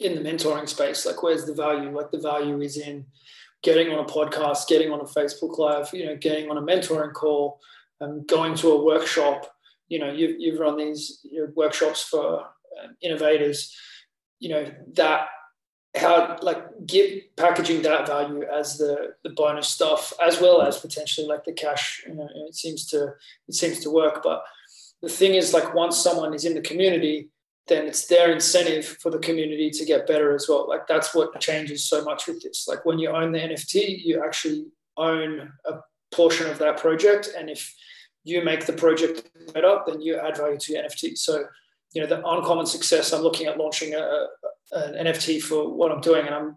in 0.00 0.14
the 0.14 0.28
mentoring 0.28 0.68
space, 0.68 1.04
like 1.04 1.22
where's 1.22 1.44
the 1.44 1.54
value? 1.54 1.94
Like 1.94 2.12
the 2.12 2.20
value 2.20 2.60
is 2.60 2.76
in 2.78 3.06
getting 3.62 3.92
on 3.92 3.98
a 3.98 4.08
podcast, 4.08 4.68
getting 4.68 4.92
on 4.92 5.00
a 5.00 5.04
Facebook 5.04 5.58
Live, 5.58 5.90
you 5.92 6.06
know, 6.06 6.16
getting 6.16 6.48
on 6.48 6.58
a 6.58 6.62
mentoring 6.62 7.12
call, 7.12 7.60
um, 8.00 8.24
going 8.26 8.54
to 8.56 8.70
a 8.70 8.84
workshop. 8.84 9.50
You 9.88 9.98
know, 9.98 10.12
you've, 10.12 10.40
you've 10.40 10.60
run 10.60 10.76
these 10.76 11.20
you 11.24 11.40
know, 11.40 11.52
workshops 11.54 12.04
for 12.04 12.40
uh, 12.40 12.88
innovators. 13.02 13.76
You 14.42 14.48
know 14.50 14.64
that 14.94 15.20
how 15.94 16.38
like 16.42 16.62
give 16.86 17.22
packaging 17.36 17.82
that 17.82 18.06
value 18.06 18.42
as 18.42 18.78
the 18.78 19.14
the 19.24 19.30
bonus 19.30 19.68
stuff 19.68 20.12
as 20.24 20.40
well 20.40 20.62
as 20.62 20.78
potentially 20.78 21.26
like 21.26 21.44
the 21.44 21.52
cash. 21.52 22.02
You 22.06 22.14
know, 22.14 22.28
it 22.48 22.54
seems 22.54 22.86
to 22.86 23.14
it 23.48 23.54
seems 23.54 23.80
to 23.80 23.90
work, 23.90 24.22
but 24.22 24.42
the 25.00 25.08
thing 25.08 25.34
is 25.34 25.54
like 25.54 25.74
once 25.74 25.96
someone 25.96 26.34
is 26.34 26.44
in 26.44 26.54
the 26.54 26.68
community 26.70 27.30
then 27.68 27.86
it's 27.86 28.06
their 28.06 28.32
incentive 28.32 28.84
for 29.00 29.10
the 29.10 29.18
community 29.18 29.70
to 29.70 29.84
get 29.84 30.06
better 30.06 30.34
as 30.34 30.46
well. 30.48 30.68
Like 30.68 30.86
that's 30.86 31.14
what 31.14 31.38
changes 31.40 31.84
so 31.84 32.02
much 32.02 32.26
with 32.26 32.42
this. 32.42 32.66
Like 32.66 32.84
when 32.84 32.98
you 32.98 33.10
own 33.10 33.32
the 33.32 33.38
NFT, 33.38 34.04
you 34.04 34.22
actually 34.24 34.66
own 34.96 35.52
a 35.64 35.74
portion 36.12 36.50
of 36.50 36.58
that 36.58 36.78
project. 36.78 37.30
And 37.36 37.48
if 37.48 37.74
you 38.24 38.44
make 38.44 38.66
the 38.66 38.72
project 38.72 39.30
better, 39.54 39.78
then 39.86 40.00
you 40.00 40.16
add 40.16 40.36
value 40.36 40.58
to 40.58 40.72
your 40.72 40.82
NFT. 40.82 41.16
So, 41.16 41.44
you 41.92 42.00
know, 42.00 42.06
the 42.06 42.26
uncommon 42.26 42.66
success, 42.66 43.12
I'm 43.12 43.22
looking 43.22 43.46
at 43.46 43.58
launching 43.58 43.94
a, 43.94 44.26
an 44.72 45.06
NFT 45.06 45.42
for 45.42 45.72
what 45.72 45.92
I'm 45.92 46.00
doing. 46.00 46.26
And 46.26 46.34
I'm 46.34 46.56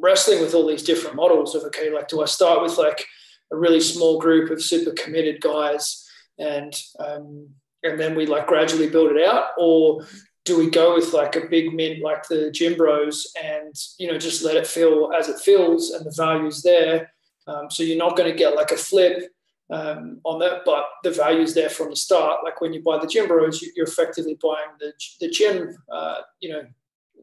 wrestling 0.00 0.40
with 0.40 0.54
all 0.54 0.66
these 0.66 0.82
different 0.82 1.16
models 1.16 1.54
of, 1.54 1.62
okay, 1.64 1.90
like, 1.90 2.08
do 2.08 2.22
I 2.22 2.26
start 2.26 2.62
with 2.62 2.76
like 2.78 3.04
a 3.52 3.56
really 3.56 3.80
small 3.80 4.18
group 4.18 4.50
of 4.50 4.62
super 4.62 4.92
committed 4.92 5.40
guys 5.40 6.06
and, 6.38 6.74
um, 6.98 7.48
and 7.82 8.00
then 8.00 8.14
we 8.14 8.26
like 8.26 8.46
gradually 8.46 8.88
build 8.88 9.12
it 9.12 9.26
out 9.26 9.50
or 9.58 10.04
do 10.44 10.58
we 10.58 10.68
go 10.68 10.94
with 10.94 11.12
like 11.12 11.36
a 11.36 11.48
big 11.48 11.72
mint 11.72 12.02
like 12.02 12.26
the 12.28 12.50
gym 12.50 12.74
bros 12.74 13.30
and 13.42 13.74
you 13.98 14.10
know 14.10 14.18
just 14.18 14.42
let 14.42 14.56
it 14.56 14.66
feel 14.66 15.12
as 15.16 15.28
it 15.28 15.38
feels 15.38 15.90
and 15.90 16.04
the 16.04 16.14
value's 16.16 16.62
there 16.62 17.12
um, 17.46 17.70
so 17.70 17.82
you're 17.82 17.98
not 17.98 18.16
going 18.16 18.30
to 18.30 18.36
get 18.36 18.56
like 18.56 18.70
a 18.70 18.76
flip 18.76 19.30
um, 19.70 20.20
on 20.24 20.38
that 20.38 20.60
but 20.64 20.84
the 21.02 21.10
value's 21.10 21.54
there 21.54 21.70
from 21.70 21.90
the 21.90 21.96
start 21.96 22.40
like 22.44 22.60
when 22.60 22.72
you 22.72 22.82
buy 22.82 22.98
the 22.98 23.06
gym 23.06 23.26
bros 23.26 23.62
you're 23.74 23.86
effectively 23.86 24.38
buying 24.42 24.68
the, 24.78 24.92
the 25.20 25.28
gym 25.28 25.74
uh, 25.90 26.20
you 26.40 26.50
know 26.50 26.62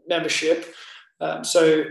membership 0.07 0.73
um, 1.19 1.43
so 1.43 1.83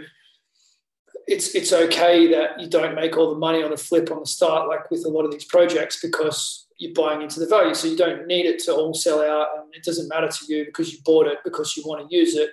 it's 1.26 1.54
it's 1.54 1.72
okay 1.72 2.26
that 2.26 2.58
you 2.58 2.68
don't 2.68 2.94
make 2.94 3.16
all 3.16 3.30
the 3.30 3.38
money 3.38 3.62
on 3.62 3.72
a 3.72 3.76
flip 3.76 4.10
on 4.10 4.20
the 4.20 4.26
start 4.26 4.68
like 4.68 4.90
with 4.90 5.04
a 5.04 5.08
lot 5.08 5.24
of 5.24 5.30
these 5.30 5.44
projects 5.44 6.00
because 6.02 6.66
you're 6.80 6.94
buying 6.94 7.20
into 7.20 7.38
the 7.38 7.46
value. 7.46 7.74
So 7.74 7.86
you 7.86 7.96
don't 7.96 8.26
need 8.26 8.46
it 8.46 8.58
to 8.64 8.74
all 8.74 8.94
sell 8.94 9.20
out, 9.20 9.48
and 9.56 9.72
it 9.74 9.84
doesn't 9.84 10.08
matter 10.08 10.28
to 10.28 10.44
you 10.48 10.64
because 10.64 10.92
you 10.92 10.98
bought 11.04 11.26
it 11.26 11.38
because 11.44 11.76
you 11.76 11.84
want 11.86 12.08
to 12.08 12.16
use 12.16 12.34
it. 12.34 12.50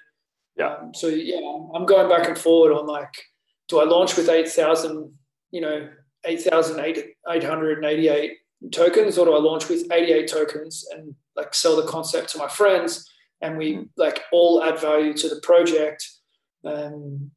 Yeah. 0.58 0.76
Um, 0.76 0.92
so 0.94 1.08
yeah, 1.08 1.40
I'm 1.74 1.86
going 1.86 2.10
back 2.10 2.28
and 2.28 2.38
forward 2.38 2.74
on 2.74 2.86
like, 2.86 3.16
do 3.70 3.80
I 3.80 3.86
launch 3.86 4.18
with 4.18 4.30
eight 4.30 4.50
thousand, 4.50 5.14
you 5.52 5.62
know, 5.62 5.90
eight 6.28 6.42
thousand 6.42 6.80
eight 6.80 7.44
hundred 7.44 7.78
and 7.78 7.86
eighty 7.86 8.08
eight 8.10 8.34
tokens, 8.72 9.18
or 9.18 9.26
do 9.26 9.36
I 9.36 9.40
launch 9.40 9.70
with 9.70 9.92
eighty 9.92 10.12
eight 10.12 10.30
tokens 10.30 10.86
and 10.92 11.16
like 11.36 11.54
sell 11.54 11.76
the 11.76 11.88
concept 11.88 12.30
to 12.30 12.38
my 12.38 12.48
friends, 12.48 13.10
and 13.42 13.58
we 13.58 13.76
mm. 13.76 13.90
like 13.98 14.22
all 14.32 14.64
add 14.64 14.80
value 14.80 15.14
to 15.14 15.30
the 15.30 15.42
project. 15.42 16.08
Um, 16.64 17.32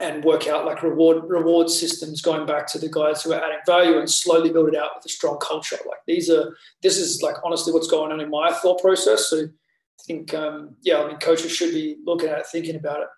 and 0.00 0.24
work 0.24 0.46
out 0.46 0.66
like 0.66 0.82
reward 0.82 1.28
reward 1.28 1.70
systems 1.70 2.20
going 2.20 2.46
back 2.46 2.66
to 2.66 2.78
the 2.78 2.88
guys 2.88 3.22
who 3.22 3.32
are 3.32 3.42
adding 3.42 3.58
value 3.66 3.98
and 3.98 4.10
slowly 4.10 4.50
build 4.50 4.68
it 4.68 4.76
out 4.76 4.90
with 4.94 5.06
a 5.06 5.08
strong 5.08 5.38
culture. 5.38 5.78
Like 5.86 6.00
these 6.06 6.28
are 6.30 6.56
this 6.82 6.98
is 6.98 7.22
like 7.22 7.36
honestly 7.44 7.72
what's 7.72 7.86
going 7.86 8.12
on 8.12 8.20
in 8.20 8.30
my 8.30 8.52
thought 8.52 8.80
process. 8.80 9.30
So 9.30 9.44
I 9.44 10.02
think 10.06 10.34
um, 10.34 10.76
yeah, 10.82 11.02
I 11.02 11.08
mean 11.08 11.18
coaches 11.18 11.52
should 11.52 11.72
be 11.72 11.96
looking 12.04 12.28
at 12.28 12.38
it, 12.38 12.46
thinking 12.46 12.76
about 12.76 13.00
it. 13.00 13.08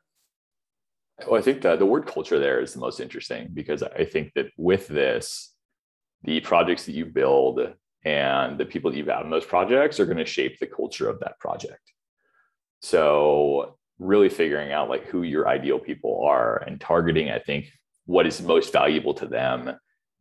Well, 1.26 1.38
I 1.38 1.42
think 1.42 1.62
the, 1.62 1.76
the 1.76 1.87
word 1.87 2.07
culture 2.07 2.38
there 2.38 2.61
is 2.61 2.72
the 2.72 2.81
most 2.81 3.00
interesting 3.00 3.48
because 3.52 3.83
I 3.83 4.04
think 4.04 4.33
that 4.35 4.50
with 4.57 4.87
this, 4.88 5.52
the 6.22 6.40
projects 6.40 6.87
that 6.87 6.94
you 6.94 7.07
build 7.07 7.61
and 8.04 8.59
the 8.59 8.64
people 8.64 8.90
that 8.90 8.96
you 8.96 9.04
have 9.07 9.24
in 9.24 9.31
those 9.31 9.44
projects 9.44 9.98
are 9.98 10.07
going 10.07 10.18
to 10.18 10.24
shape 10.24 10.59
the 10.59 10.66
culture 10.66 11.09
of 11.09 11.20
that 11.20 11.38
project. 11.40 11.92
So 12.81 13.78
really 13.98 14.28
figuring 14.28 14.72
out 14.72 14.88
like 14.88 15.07
who 15.07 15.22
your 15.22 15.48
ideal 15.48 15.78
people 15.78 16.22
are 16.24 16.59
and 16.66 16.81
targeting 16.81 17.31
i 17.31 17.38
think 17.38 17.66
what 18.07 18.26
is 18.26 18.40
most 18.40 18.72
valuable 18.72 19.12
to 19.12 19.26
them 19.26 19.72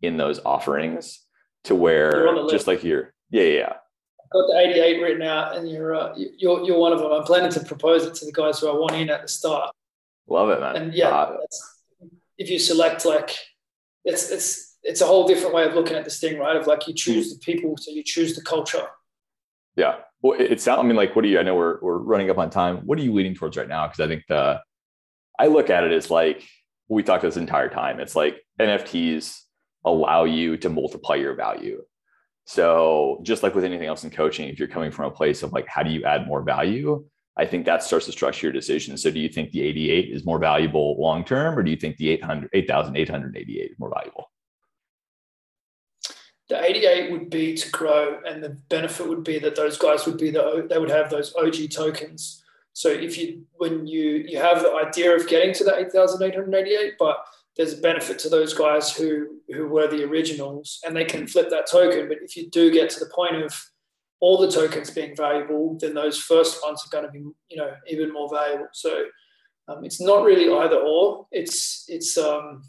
in 0.02 0.18
those 0.18 0.40
offerings 0.46 1.26
to 1.64 1.76
where 1.76 2.48
just 2.50 2.68
like 2.68 2.84
you're 2.84 3.14
yeah 3.30 3.44
yeah 3.44 3.74
I've 4.24 4.32
got 4.32 4.48
the 4.48 4.60
88 4.60 5.02
written 5.02 5.22
out 5.22 5.56
and 5.56 5.70
you're 5.70 5.96
uh, 5.96 6.14
you're 6.18 6.62
you're 6.66 6.78
one 6.78 6.92
of 6.92 7.00
them. 7.00 7.14
I'm 7.14 7.24
planning 7.24 7.50
to 7.52 7.62
propose 7.62 8.06
it 8.06 8.14
to 8.16 8.26
the 8.26 8.34
guys 8.34 8.60
who 8.60 8.68
i 8.68 8.74
want 8.74 8.94
in 8.94 9.10
at 9.10 9.22
the 9.22 9.28
start 9.28 9.74
love 10.28 10.50
it 10.50 10.60
man 10.60 10.76
and 10.76 10.94
yeah 10.94 11.10
uh, 11.10 11.38
if 12.38 12.50
you 12.50 12.60
select 12.60 13.06
like 13.06 13.36
it's 14.06 14.30
it's 14.32 14.78
it's 14.84 15.02
a 15.02 15.06
whole 15.06 15.28
different 15.28 15.54
way 15.54 15.66
of 15.66 15.74
looking 15.74 15.96
at 15.96 16.04
this 16.04 16.20
thing 16.20 16.38
right 16.38 16.56
of 16.56 16.68
like 16.68 16.88
you 16.88 16.94
choose 16.94 17.34
the 17.34 17.40
people 17.40 17.76
so 17.78 17.92
you 17.92 18.04
choose 18.04 18.36
the 18.36 18.42
culture 18.42 18.88
yeah 19.76 19.98
well, 20.22 20.40
it 20.40 20.60
sounds. 20.60 20.80
I 20.80 20.84
mean, 20.84 20.96
like, 20.96 21.16
what 21.16 21.22
do 21.22 21.28
you? 21.28 21.40
I 21.40 21.44
know 21.44 21.56
we're 21.56 21.80
we're 21.82 22.00
running 22.00 22.30
up 22.30 22.38
on 22.38 22.50
time. 22.50 22.78
What 22.86 22.98
are 22.98 23.04
you 23.04 23.14
leaning 23.14 23.36
towards 23.36 23.56
right 23.56 23.68
now? 23.68 23.88
Because 23.88 24.00
I 24.00 24.08
think 24.08 24.24
the 24.28 24.60
I 25.38 25.48
look 25.48 25.70
at 25.70 25.84
it 25.84 25.92
as 25.92 26.10
like 26.10 26.44
we 26.88 27.04
talked 27.04 27.22
this 27.24 27.38
entire 27.38 27.70
time. 27.70 28.00
It's 28.00 28.16
like 28.16 28.42
NFTs 28.60 29.38
allow 29.86 30.24
you 30.24 30.58
to 30.58 30.70
multiply 30.70 31.16
your 31.16 31.36
value. 31.36 31.84
So 32.46 33.20
just 33.24 33.44
like 33.44 33.54
with 33.56 33.66
anything 33.66 33.88
else 33.88 34.04
in 34.04 34.10
coaching, 34.10 34.50
if 34.50 34.58
you're 34.58 34.68
coming 34.68 34.90
from 34.90 35.06
a 35.06 35.12
place 35.12 35.44
of 35.44 35.54
like, 35.54 35.68
how 35.68 35.84
do 35.84 35.92
you 35.92 36.04
add 36.04 36.28
more 36.28 36.42
value? 36.42 37.06
I 37.38 37.46
think 37.46 37.66
that 37.66 37.84
starts 37.84 38.08
to 38.08 38.12
structure 38.12 38.48
your 38.48 38.54
decision. 38.54 38.98
So 38.98 39.12
do 39.12 39.20
you 39.20 39.30
think 39.30 39.52
the 39.52 39.62
88 39.62 40.12
is 40.12 40.26
more 40.26 40.40
valuable 40.40 41.00
long 41.00 41.24
term, 41.24 41.58
or 41.58 41.64
do 41.64 41.70
you 41.70 41.78
think 41.78 41.98
the 41.98 42.10
800, 42.10 42.50
8,888 42.54 43.72
is 43.72 43.80
more 43.80 43.92
valuable? 43.94 44.32
the 46.50 46.64
88 46.64 47.12
would 47.12 47.30
be 47.30 47.56
to 47.56 47.70
grow 47.72 48.20
and 48.26 48.44
the 48.44 48.50
benefit 48.70 49.08
would 49.08 49.24
be 49.24 49.40
that 49.40 49.56
those 49.56 49.78
guys 49.78 50.06
would 50.06 50.18
be 50.18 50.32
the 50.32 50.66
they 50.70 50.78
would 50.78 50.90
have 50.90 51.10
those 51.10 51.34
og 51.36 51.54
tokens 51.70 52.44
so 52.74 52.90
if 52.90 53.18
you 53.18 53.46
when 53.58 53.86
you 53.86 54.24
you 54.28 54.38
have 54.38 54.62
the 54.62 54.74
idea 54.74 55.14
of 55.16 55.28
getting 55.28 55.54
to 55.54 55.64
the 55.64 55.78
8888 55.78 56.94
but 56.98 57.18
there's 57.56 57.74
a 57.74 57.82
benefit 57.82 58.20
to 58.20 58.30
those 58.30 58.54
guys 58.54 58.96
who 58.96 59.40
who 59.54 59.68
were 59.68 59.88
the 59.88 60.04
originals 60.04 60.80
and 60.86 60.96
they 60.96 61.06
can 61.06 61.28
flip 61.28 61.50
that 61.50 61.70
token 61.70 62.08
but 62.08 62.18
if 62.22 62.38
you 62.38 62.50
do 62.50 62.72
get 62.72 62.90
to 62.90 63.00
the 63.00 63.12
point 63.14 63.36
of 63.36 63.70
all 64.20 64.38
the 64.38 64.52
tokens 64.52 64.90
being 64.90 65.16
valuable 65.16 65.78
then 65.80 65.94
those 65.94 66.18
first 66.20 66.60
ones 66.64 66.84
are 66.86 66.90
going 66.90 67.06
to 67.06 67.12
be 67.12 67.20
you 67.50 67.58
know 67.58 67.72
even 67.88 68.12
more 68.12 68.30
valuable 68.30 68.68
so 68.74 69.06
um, 69.68 69.84
it's 69.84 70.00
not 70.00 70.24
really 70.24 70.52
either 70.52 70.78
or 70.78 71.28
it's 71.32 71.86
it's 71.88 72.18
um, 72.18 72.64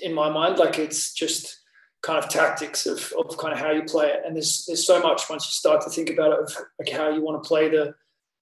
in 0.00 0.14
my 0.14 0.30
mind 0.30 0.58
like 0.58 0.78
it's 0.78 1.12
just 1.12 1.60
kind 2.06 2.22
of 2.22 2.30
tactics 2.30 2.86
of, 2.86 3.12
of 3.18 3.36
kind 3.36 3.52
of 3.52 3.58
how 3.58 3.72
you 3.72 3.82
play 3.82 4.06
it. 4.06 4.22
And 4.24 4.36
there's 4.36 4.64
there's 4.66 4.86
so 4.86 5.00
much 5.00 5.28
once 5.28 5.46
you 5.46 5.52
start 5.52 5.82
to 5.82 5.90
think 5.90 6.10
about 6.10 6.32
it 6.32 6.38
of 6.40 6.52
like 6.78 6.90
how 6.90 7.10
you 7.10 7.22
want 7.22 7.42
to 7.42 7.46
play 7.46 7.68
the 7.68 7.94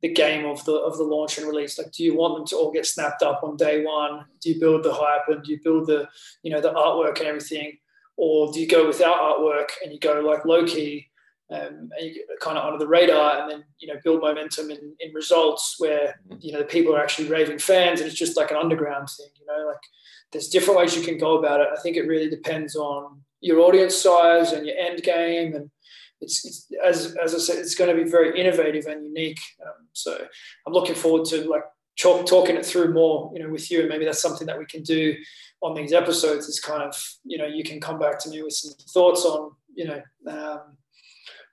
the 0.03 0.13
game 0.13 0.45
of 0.45 0.63
the 0.67 0.75
of 0.75 0.99
the 0.99 1.05
launch 1.05 1.39
and 1.39 1.47
release. 1.47 1.79
Like, 1.79 1.93
do 1.93 2.05
you 2.05 2.15
want 2.15 2.37
them 2.37 2.47
to 2.49 2.57
all 2.57 2.71
get 2.71 2.87
snapped 2.87 3.23
up 3.23 3.43
on 3.43 3.57
day 3.57 3.85
one? 3.85 4.27
Do 4.41 4.51
you 4.51 4.61
build 4.61 4.83
the 4.83 4.93
hype 4.93 5.29
and 5.29 5.43
do 5.43 5.53
you 5.53 5.61
build 5.65 5.87
the 5.87 6.09
you 6.43 6.51
know 6.51 6.61
the 6.61 6.73
artwork 6.73 7.19
and 7.19 7.29
everything, 7.29 7.79
or 8.17 8.53
do 8.53 8.61
you 8.61 8.69
go 8.69 8.87
without 8.87 9.17
artwork 9.17 9.71
and 9.83 9.93
you 9.93 9.99
go 9.99 10.21
like 10.21 10.45
low 10.45 10.67
key? 10.67 11.09
Um, 11.51 11.91
and 11.97 12.07
you 12.07 12.15
get 12.15 12.25
kind 12.41 12.57
of 12.57 12.65
under 12.65 12.79
the 12.79 12.89
radar 12.89 13.43
and 13.43 13.51
then 13.51 13.65
you 13.79 13.87
know 13.87 14.01
build 14.03 14.23
momentum 14.23 14.71
in, 14.71 14.95
in 14.99 15.13
results 15.13 15.77
where 15.79 16.19
you 16.41 16.53
know 16.53 16.61
the 16.61 16.65
people 16.65 16.97
are 16.97 17.03
actually 17.03 17.29
raving 17.29 17.59
fans 17.59 18.01
and 18.01 18.09
it's 18.09 18.19
just 18.19 18.35
like 18.35 18.51
an 18.51 18.57
underground 18.57 19.11
thing 19.11 19.29
you 19.39 19.45
know 19.45 19.67
like 19.67 19.81
there's 20.33 20.49
different 20.49 20.81
ways 20.81 20.97
you 20.97 21.03
can 21.03 21.19
go 21.19 21.37
about 21.37 21.61
it 21.61 21.69
i 21.71 21.79
think 21.83 21.99
it 21.99 22.09
really 22.09 22.31
depends 22.31 22.77
on 22.77 23.21
your 23.43 23.61
audience 23.61 23.95
size 23.95 24.53
and 24.53 24.67
your 24.67 24.75
end 24.79 25.03
game 25.03 25.55
and 25.55 25.71
it's, 26.25 26.45
it's, 26.45 26.69
as, 26.85 27.17
as 27.23 27.35
I 27.35 27.39
said, 27.39 27.59
it's 27.59 27.75
going 27.75 27.95
to 27.95 28.03
be 28.03 28.09
very 28.09 28.39
innovative 28.39 28.87
and 28.87 29.05
unique. 29.05 29.41
Um, 29.65 29.89
so 29.93 30.27
I'm 30.67 30.73
looking 30.73 30.95
forward 30.95 31.27
to 31.27 31.49
like 31.49 31.65
talk, 31.99 32.27
talking 32.27 32.57
it 32.57 32.67
through 32.67 32.93
more, 32.93 33.31
you 33.35 33.43
know, 33.43 33.51
with 33.51 33.71
you. 33.71 33.81
And 33.81 33.89
maybe 33.89 34.05
that's 34.05 34.23
something 34.23 34.47
that 34.47 34.59
we 34.59 34.67
can 34.67 34.83
do 34.83 35.15
on 35.63 35.75
these 35.75 35.93
episodes 35.93 36.47
is 36.47 36.61
kind 36.61 36.83
of, 36.83 37.01
you 37.25 37.39
know, 37.39 37.47
you 37.47 37.65
can 37.65 37.81
come 37.81 37.99
back 37.99 38.19
to 38.21 38.31
me 38.31 38.43
with 38.43 38.55
some 38.55 38.73
thoughts 38.93 39.25
on, 39.25 39.53
you 39.75 39.87
know, 39.87 40.03
um, 40.29 40.77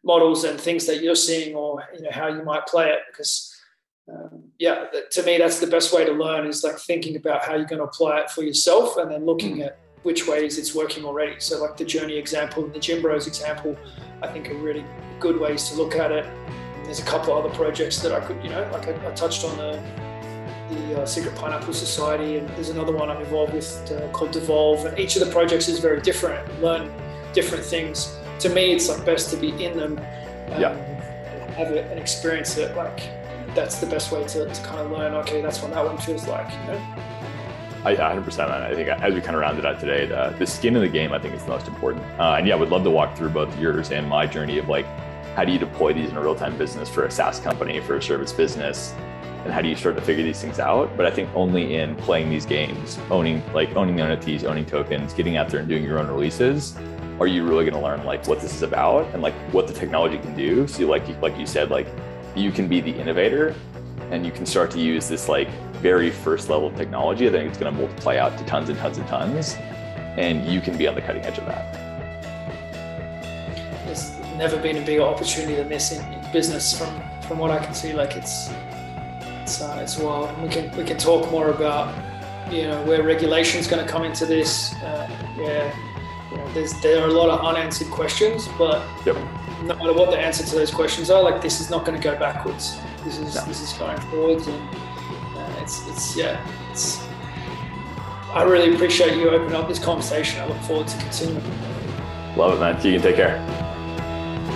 models 0.03 0.43
and 0.43 0.59
things 0.59 0.85
that 0.87 1.01
you're 1.01 1.15
seeing 1.15 1.55
or, 1.55 1.83
you 1.95 2.01
know, 2.01 2.11
how 2.11 2.27
you 2.27 2.43
might 2.43 2.65
play 2.67 2.89
it 2.89 2.99
because, 3.09 3.55
um, 4.11 4.43
yeah, 4.57 4.85
to 5.11 5.23
me, 5.23 5.37
that's 5.37 5.59
the 5.59 5.67
best 5.67 5.93
way 5.93 6.03
to 6.05 6.11
learn 6.11 6.47
is 6.47 6.63
like 6.63 6.77
thinking 6.79 7.15
about 7.15 7.43
how 7.43 7.55
you're 7.55 7.65
going 7.65 7.79
to 7.79 7.85
apply 7.85 8.19
it 8.21 8.29
for 8.29 8.43
yourself 8.43 8.97
and 8.97 9.11
then 9.11 9.25
looking 9.25 9.61
at 9.61 9.77
which 10.03 10.27
ways 10.27 10.57
it's 10.57 10.73
working 10.73 11.05
already. 11.05 11.39
So, 11.39 11.61
like 11.61 11.77
the 11.77 11.85
journey 11.85 12.17
example 12.17 12.65
and 12.65 12.73
the 12.73 12.79
Gym 12.79 13.01
Bros 13.01 13.27
example, 13.27 13.77
I 14.21 14.27
think 14.27 14.49
are 14.49 14.55
really 14.55 14.83
good 15.19 15.39
ways 15.39 15.69
to 15.69 15.75
look 15.75 15.95
at 15.95 16.11
it. 16.11 16.25
And 16.25 16.85
there's 16.85 16.99
a 16.99 17.05
couple 17.05 17.33
other 17.33 17.49
projects 17.49 18.01
that 18.01 18.11
I 18.11 18.19
could, 18.25 18.43
you 18.43 18.49
know, 18.49 18.67
like 18.71 18.87
I, 18.87 19.07
I 19.07 19.11
touched 19.11 19.45
on 19.45 19.55
the 19.57 19.81
the 20.71 21.01
uh, 21.01 21.05
Secret 21.05 21.35
Pineapple 21.35 21.73
Society, 21.73 22.37
and 22.37 22.47
there's 22.49 22.69
another 22.69 22.93
one 22.93 23.09
I'm 23.09 23.21
involved 23.21 23.53
with 23.53 23.91
uh, 23.91 24.09
called 24.11 24.31
Devolve. 24.31 24.85
And 24.85 24.97
each 24.97 25.15
of 25.17 25.25
the 25.25 25.31
projects 25.31 25.67
is 25.67 25.79
very 25.79 26.01
different. 26.01 26.61
Learn 26.61 26.91
different 27.33 27.63
things. 27.63 28.17
To 28.41 28.49
me, 28.49 28.71
it's 28.73 28.89
like 28.89 29.05
best 29.05 29.29
to 29.29 29.37
be 29.37 29.49
in 29.63 29.77
them, 29.77 29.97
um, 29.97 30.61
yeah. 30.61 30.73
have 31.53 31.71
it 31.71 31.89
and 31.91 31.99
experience 31.99 32.57
it. 32.57 32.75
Like 32.75 33.01
that's 33.53 33.79
the 33.79 33.85
best 33.85 34.11
way 34.11 34.23
to, 34.27 34.51
to 34.51 34.63
kind 34.63 34.79
of 34.79 34.91
learn. 34.91 35.13
Okay, 35.15 35.41
that's 35.41 35.61
what 35.61 35.71
that 35.71 35.85
one 35.85 35.97
feels 35.97 36.27
like. 36.27 36.51
You 36.51 36.73
know. 36.73 36.95
I 37.83 37.95
100%. 37.95 38.37
Man. 38.37 38.61
I 38.61 38.75
think 38.75 38.89
as 38.89 39.13
we 39.13 39.21
kind 39.21 39.35
of 39.35 39.41
rounded 39.41 39.65
out 39.65 39.79
today, 39.79 40.05
the, 40.05 40.35
the 40.37 40.45
skin 40.45 40.75
of 40.75 40.81
the 40.81 40.87
game, 40.87 41.13
I 41.13 41.19
think 41.19 41.33
is 41.33 41.43
the 41.43 41.49
most 41.49 41.67
important. 41.67 42.03
Uh, 42.19 42.35
and 42.37 42.47
yeah, 42.47 42.53
I 42.53 42.57
would 42.57 42.69
love 42.69 42.83
to 42.83 42.91
walk 42.91 43.17
through 43.17 43.29
both 43.29 43.57
yours 43.59 43.91
and 43.91 44.07
my 44.07 44.27
journey 44.27 44.59
of 44.59 44.67
like, 44.67 44.85
how 45.35 45.43
do 45.43 45.51
you 45.51 45.57
deploy 45.57 45.93
these 45.93 46.09
in 46.09 46.17
a 46.17 46.21
real 46.21 46.35
time 46.35 46.57
business 46.57 46.89
for 46.89 47.05
a 47.05 47.11
SaaS 47.11 47.39
company, 47.39 47.79
for 47.79 47.95
a 47.95 48.01
service 48.01 48.31
business? 48.31 48.93
And 49.43 49.51
how 49.51 49.61
do 49.61 49.69
you 49.69 49.75
start 49.75 49.95
to 49.95 50.01
figure 50.01 50.23
these 50.23 50.39
things 50.39 50.59
out? 50.59 50.95
But 50.95 51.07
I 51.07 51.11
think 51.11 51.29
only 51.33 51.75
in 51.75 51.95
playing 51.95 52.29
these 52.29 52.45
games, 52.45 52.99
owning 53.09 53.41
like 53.53 53.75
owning 53.75 53.95
the 53.95 54.03
NFTs, 54.03 54.43
owning 54.43 54.65
tokens, 54.65 55.13
getting 55.13 55.37
out 55.37 55.49
there 55.49 55.59
and 55.59 55.67
doing 55.67 55.83
your 55.83 55.97
own 55.97 56.07
releases, 56.07 56.75
are 57.21 57.27
you 57.27 57.43
really 57.43 57.63
going 57.63 57.79
to 57.79 57.79
learn 57.79 58.03
like 58.03 58.25
what 58.25 58.41
this 58.41 58.55
is 58.55 58.63
about 58.63 59.05
and 59.13 59.21
like 59.21 59.35
what 59.53 59.67
the 59.67 59.73
technology 59.73 60.17
can 60.17 60.35
do? 60.35 60.67
So 60.67 60.87
like 60.87 61.07
like 61.21 61.37
you 61.37 61.45
said, 61.45 61.69
like 61.69 61.85
you 62.35 62.51
can 62.51 62.67
be 62.67 62.81
the 62.81 62.91
innovator 62.91 63.53
and 64.09 64.25
you 64.25 64.31
can 64.31 64.43
start 64.43 64.71
to 64.71 64.79
use 64.79 65.07
this 65.07 65.29
like 65.29 65.47
very 65.73 66.09
first 66.09 66.49
level 66.49 66.69
of 66.69 66.75
technology. 66.75 67.27
I 67.27 67.31
think 67.31 67.47
it's 67.47 67.59
going 67.59 67.71
to 67.71 67.79
multiply 67.79 68.17
out 68.17 68.39
to 68.39 68.45
tons 68.45 68.69
and 68.69 68.79
tons 68.79 68.97
and 68.97 69.07
tons, 69.07 69.55
and 70.17 70.47
you 70.51 70.61
can 70.61 70.75
be 70.79 70.87
on 70.87 70.95
the 70.95 71.01
cutting 71.01 71.21
edge 71.21 71.37
of 71.37 71.45
that. 71.45 71.75
There's 73.85 74.17
never 74.35 74.57
been 74.57 74.77
a 74.77 74.85
bigger 74.85 75.03
opportunity 75.03 75.53
than 75.53 75.69
this 75.69 75.91
in, 75.91 76.03
in 76.11 76.31
business, 76.33 76.75
from 76.75 76.89
from 77.27 77.37
what 77.37 77.51
I 77.51 77.63
can 77.63 77.75
see. 77.75 77.93
Like 77.93 78.15
it's 78.15 78.49
it's 79.43 79.61
uh, 79.61 79.79
it's 79.83 79.95
wild. 79.99 80.41
We 80.41 80.49
can 80.49 80.75
we 80.75 80.83
can 80.83 80.97
talk 80.97 81.29
more 81.29 81.51
about 81.51 81.93
you 82.51 82.63
know 82.63 82.83
where 82.85 83.03
regulation 83.03 83.59
is 83.59 83.67
going 83.67 83.85
to 83.85 83.91
come 83.91 84.05
into 84.05 84.25
this. 84.25 84.73
Uh, 84.77 85.07
there's 85.37 85.90
there 86.53 87.03
are 87.03 87.07
a 87.07 87.13
lot 87.13 87.29
of 87.29 87.45
unanswered 87.45 87.89
questions, 87.89 88.47
but 88.57 88.85
yep. 89.05 89.15
no 89.63 89.75
matter 89.75 89.93
what 89.93 90.11
the 90.11 90.17
answer 90.17 90.43
to 90.43 90.55
those 90.55 90.71
questions 90.71 91.09
are, 91.09 91.21
like 91.21 91.41
this 91.41 91.61
is 91.61 91.69
not 91.69 91.85
going 91.85 91.99
to 91.99 92.03
go 92.03 92.17
backwards. 92.17 92.77
This 93.03 93.17
is 93.17 93.35
no. 93.35 93.45
this 93.45 93.61
is 93.61 93.73
going 93.73 93.99
forwards 94.01 94.47
and 94.47 94.75
uh, 95.35 95.61
it's 95.61 95.87
it's 95.87 96.15
yeah 96.15 96.45
it's 96.69 97.03
I 98.33 98.43
really 98.43 98.73
appreciate 98.73 99.17
you 99.17 99.29
opening 99.29 99.55
up 99.55 99.67
this 99.67 99.79
conversation. 99.79 100.39
I 100.39 100.47
look 100.47 100.59
forward 100.59 100.87
to 100.87 100.97
continuing. 100.99 101.43
Love 102.37 102.55
it, 102.55 102.59
man. 102.61 102.75
You 102.85 102.93
can 102.93 103.01
take 103.01 103.15
care. 103.17 103.37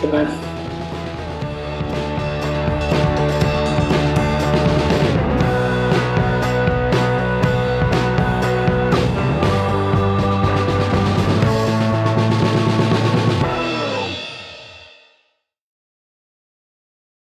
Good 0.01 0.11
man. 0.13 0.54